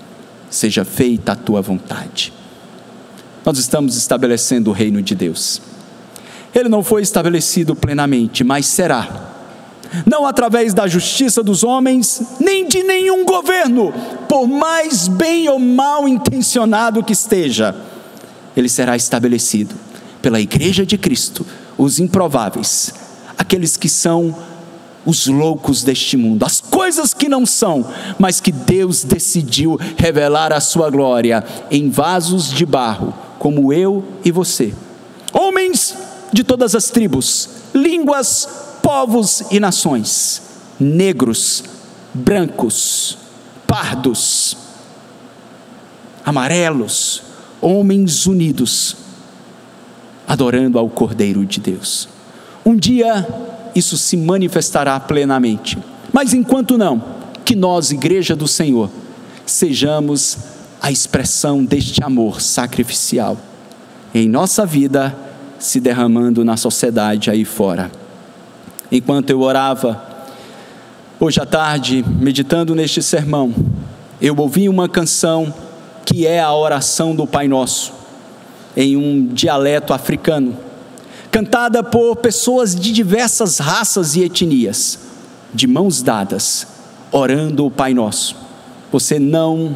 [0.55, 2.33] seja feita a tua vontade.
[3.45, 5.61] Nós estamos estabelecendo o reino de Deus.
[6.53, 9.33] Ele não foi estabelecido plenamente, mas será.
[10.05, 13.93] Não através da justiça dos homens, nem de nenhum governo,
[14.27, 17.75] por mais bem ou mal intencionado que esteja,
[18.55, 19.75] ele será estabelecido
[20.21, 21.45] pela Igreja de Cristo,
[21.77, 22.93] os improváveis,
[23.37, 24.35] aqueles que são
[25.05, 27.85] os loucos deste mundo, as coisas que não são,
[28.17, 34.31] mas que Deus decidiu revelar a sua glória em vasos de barro, como eu e
[34.31, 34.73] você.
[35.31, 35.95] Homens
[36.33, 38.47] de todas as tribos, línguas,
[38.81, 40.41] povos e nações,
[40.79, 41.63] negros,
[42.13, 43.17] brancos,
[43.67, 44.57] pardos,
[46.25, 47.21] amarelos,
[47.61, 48.97] homens unidos,
[50.27, 52.09] adorando ao Cordeiro de Deus.
[52.65, 53.27] Um dia
[53.75, 55.77] isso se manifestará plenamente.
[56.13, 57.03] Mas enquanto não,
[57.43, 58.89] que nós, Igreja do Senhor,
[59.45, 60.37] sejamos
[60.81, 63.37] a expressão deste amor sacrificial
[64.13, 65.13] em nossa vida,
[65.59, 67.91] se derramando na sociedade aí fora.
[68.89, 70.01] Enquanto eu orava,
[71.19, 73.53] hoje à tarde, meditando neste sermão,
[74.21, 75.53] eu ouvi uma canção
[76.05, 77.91] que é a oração do Pai Nosso,
[78.77, 80.64] em um dialeto africano
[81.35, 84.97] cantada por pessoas de diversas raças e etnias,
[85.53, 86.65] de mãos dadas,
[87.11, 88.37] orando o Pai Nosso.
[88.89, 89.75] Você não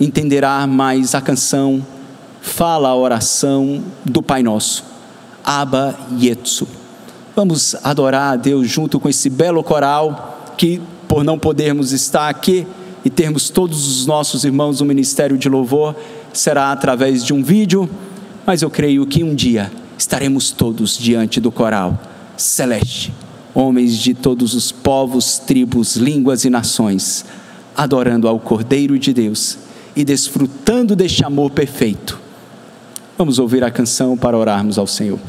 [0.00, 1.86] entenderá mais a canção,
[2.40, 4.82] fala a oração do Pai Nosso,
[5.44, 6.66] Abba Yetsu.
[7.36, 12.66] Vamos adorar a Deus junto com esse belo coral que, por não podermos estar aqui
[13.04, 15.94] e termos todos os nossos irmãos no ministério de louvor,
[16.32, 17.90] será através de um vídeo,
[18.46, 19.70] mas eu creio que um dia
[20.02, 21.96] estaremos todos diante do coral
[22.36, 23.12] celeste,
[23.54, 27.24] homens de todos os povos, tribos, línguas e nações,
[27.76, 29.58] adorando ao Cordeiro de Deus
[29.94, 32.20] e desfrutando deste amor perfeito.
[33.16, 35.20] Vamos ouvir a canção para orarmos ao Senhor.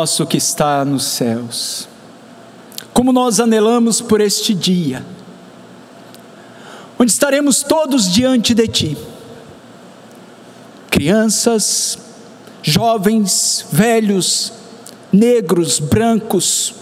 [0.00, 1.86] Nosso que está nos céus,
[2.90, 5.04] como nós anelamos por este dia,
[6.98, 8.98] onde estaremos todos diante de Ti,
[10.90, 11.98] crianças,
[12.62, 14.54] jovens, velhos,
[15.12, 16.74] negros, brancos,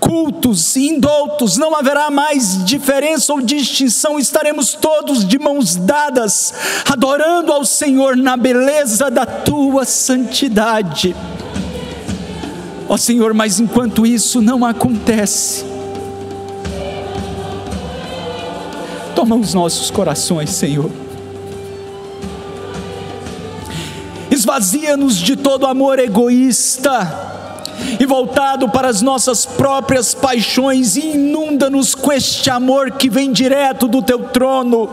[0.00, 6.52] cultos, indoutos, não haverá mais diferença ou distinção, estaremos todos de mãos dadas,
[6.90, 11.14] adorando ao Senhor na beleza da Tua santidade.
[12.92, 15.64] Ó Senhor, mas enquanto isso não acontece,
[19.14, 20.90] toma os nossos corações, Senhor.
[24.30, 27.41] Esvazia-nos de todo amor egoísta
[27.98, 34.02] e voltado para as nossas próprias paixões, inunda-nos com este amor que vem direto do
[34.02, 34.88] teu trono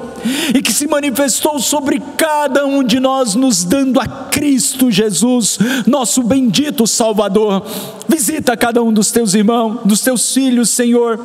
[0.53, 6.23] e que se manifestou sobre cada um de nós, nos dando a Cristo Jesus, nosso
[6.23, 7.65] bendito Salvador.
[8.07, 11.19] Visita cada um dos teus irmãos, dos teus filhos, Senhor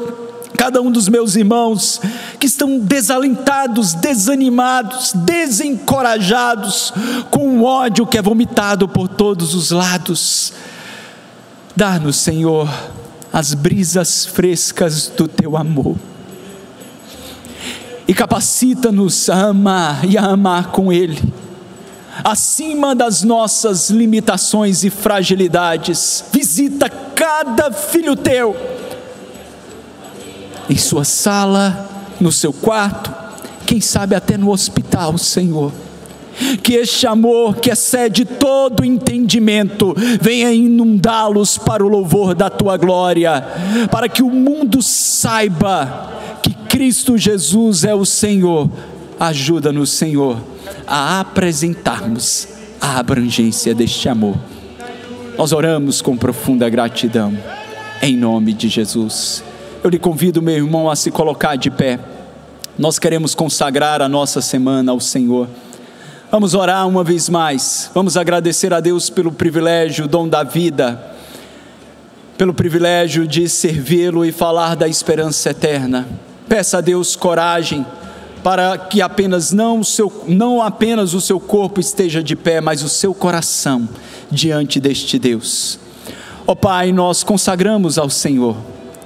[0.56, 2.00] cada um dos meus irmãos
[2.38, 6.92] que estão desalentados, desanimados, desencorajados,
[7.30, 10.52] com o ódio que é vomitado por todos os lados.
[11.76, 12.68] Dá-nos, Senhor,
[13.32, 15.96] as brisas frescas do teu amor.
[18.06, 21.20] E capacita-nos a amar e a amar com Ele,
[22.22, 26.24] acima das nossas limitações e fragilidades.
[26.32, 28.54] Visita cada filho teu,
[30.70, 31.88] em sua sala,
[32.20, 33.12] no seu quarto,
[33.66, 35.72] quem sabe até no hospital, Senhor
[36.62, 43.44] que este amor que excede todo entendimento venha inundá-los para o louvor da tua glória,
[43.90, 46.12] para que o mundo saiba
[46.42, 48.70] que Cristo Jesus é o Senhor.
[49.18, 50.38] Ajuda-nos, Senhor,
[50.86, 52.48] a apresentarmos
[52.80, 54.36] a abrangência deste amor.
[55.38, 57.36] Nós oramos com profunda gratidão,
[58.02, 59.42] em nome de Jesus.
[59.82, 61.98] Eu lhe convido, meu irmão, a se colocar de pé.
[62.78, 65.48] Nós queremos consagrar a nossa semana ao Senhor.
[66.34, 67.88] Vamos orar uma vez mais.
[67.94, 71.00] Vamos agradecer a Deus pelo privilégio, dom da vida,
[72.36, 76.08] pelo privilégio de servi-lo e falar da esperança eterna.
[76.48, 77.86] Peça a Deus coragem
[78.42, 82.88] para que apenas não, seu, não apenas o seu corpo esteja de pé, mas o
[82.88, 83.88] seu coração
[84.28, 85.78] diante deste Deus.
[86.44, 88.56] Ó oh, Pai, nós consagramos ao Senhor.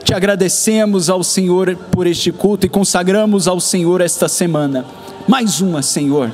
[0.03, 4.87] Te agradecemos ao Senhor por este culto e consagramos ao Senhor esta semana.
[5.29, 6.33] Mais uma, Senhor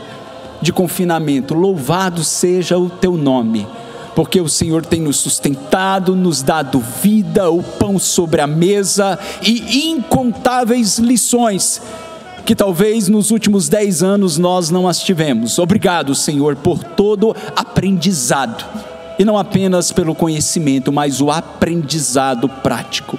[0.65, 1.55] de confinamento.
[1.55, 3.67] Louvado seja o teu nome,
[4.17, 9.91] porque o Senhor tem nos sustentado, nos dado vida, o pão sobre a mesa e
[9.91, 11.83] incontáveis lições
[12.47, 15.59] que talvez nos últimos dez anos nós não as tivemos.
[15.59, 18.65] Obrigado, Senhor, por todo aprendizado.
[19.19, 23.19] E não apenas pelo conhecimento, mas o aprendizado prático.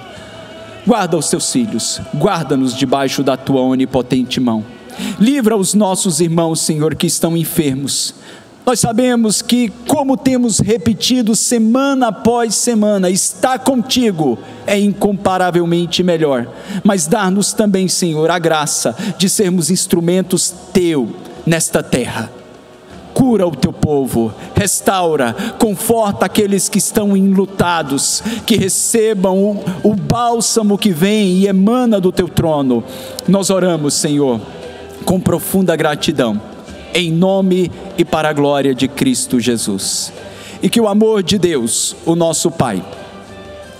[0.86, 4.75] Guarda os teus filhos, guarda-nos debaixo da tua onipotente mão
[5.18, 8.14] Livra os nossos irmãos, Senhor, que estão enfermos.
[8.66, 14.36] Nós sabemos que, como temos repetido semana após semana, estar contigo
[14.66, 16.48] é incomparavelmente melhor.
[16.82, 21.14] Mas dá-nos também, Senhor, a graça de sermos instrumentos teu
[21.46, 22.28] nesta terra.
[23.14, 30.76] Cura o teu povo, restaura, conforta aqueles que estão enlutados, que recebam o, o bálsamo
[30.76, 32.82] que vem e emana do teu trono.
[33.28, 34.40] Nós oramos, Senhor
[35.06, 36.38] com profunda gratidão,
[36.92, 40.12] em nome e para a glória de Cristo Jesus.
[40.60, 42.84] E que o amor de Deus, o nosso Pai,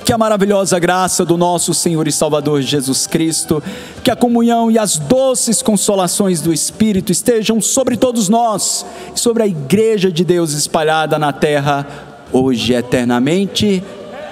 [0.04, 3.60] que a maravilhosa graça do nosso Senhor e Salvador Jesus Cristo,
[4.04, 9.42] que a comunhão e as doces consolações do Espírito estejam sobre todos nós e sobre
[9.42, 11.84] a Igreja de Deus espalhada na terra,
[12.32, 13.82] hoje eternamente.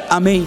[0.08, 0.46] Amém.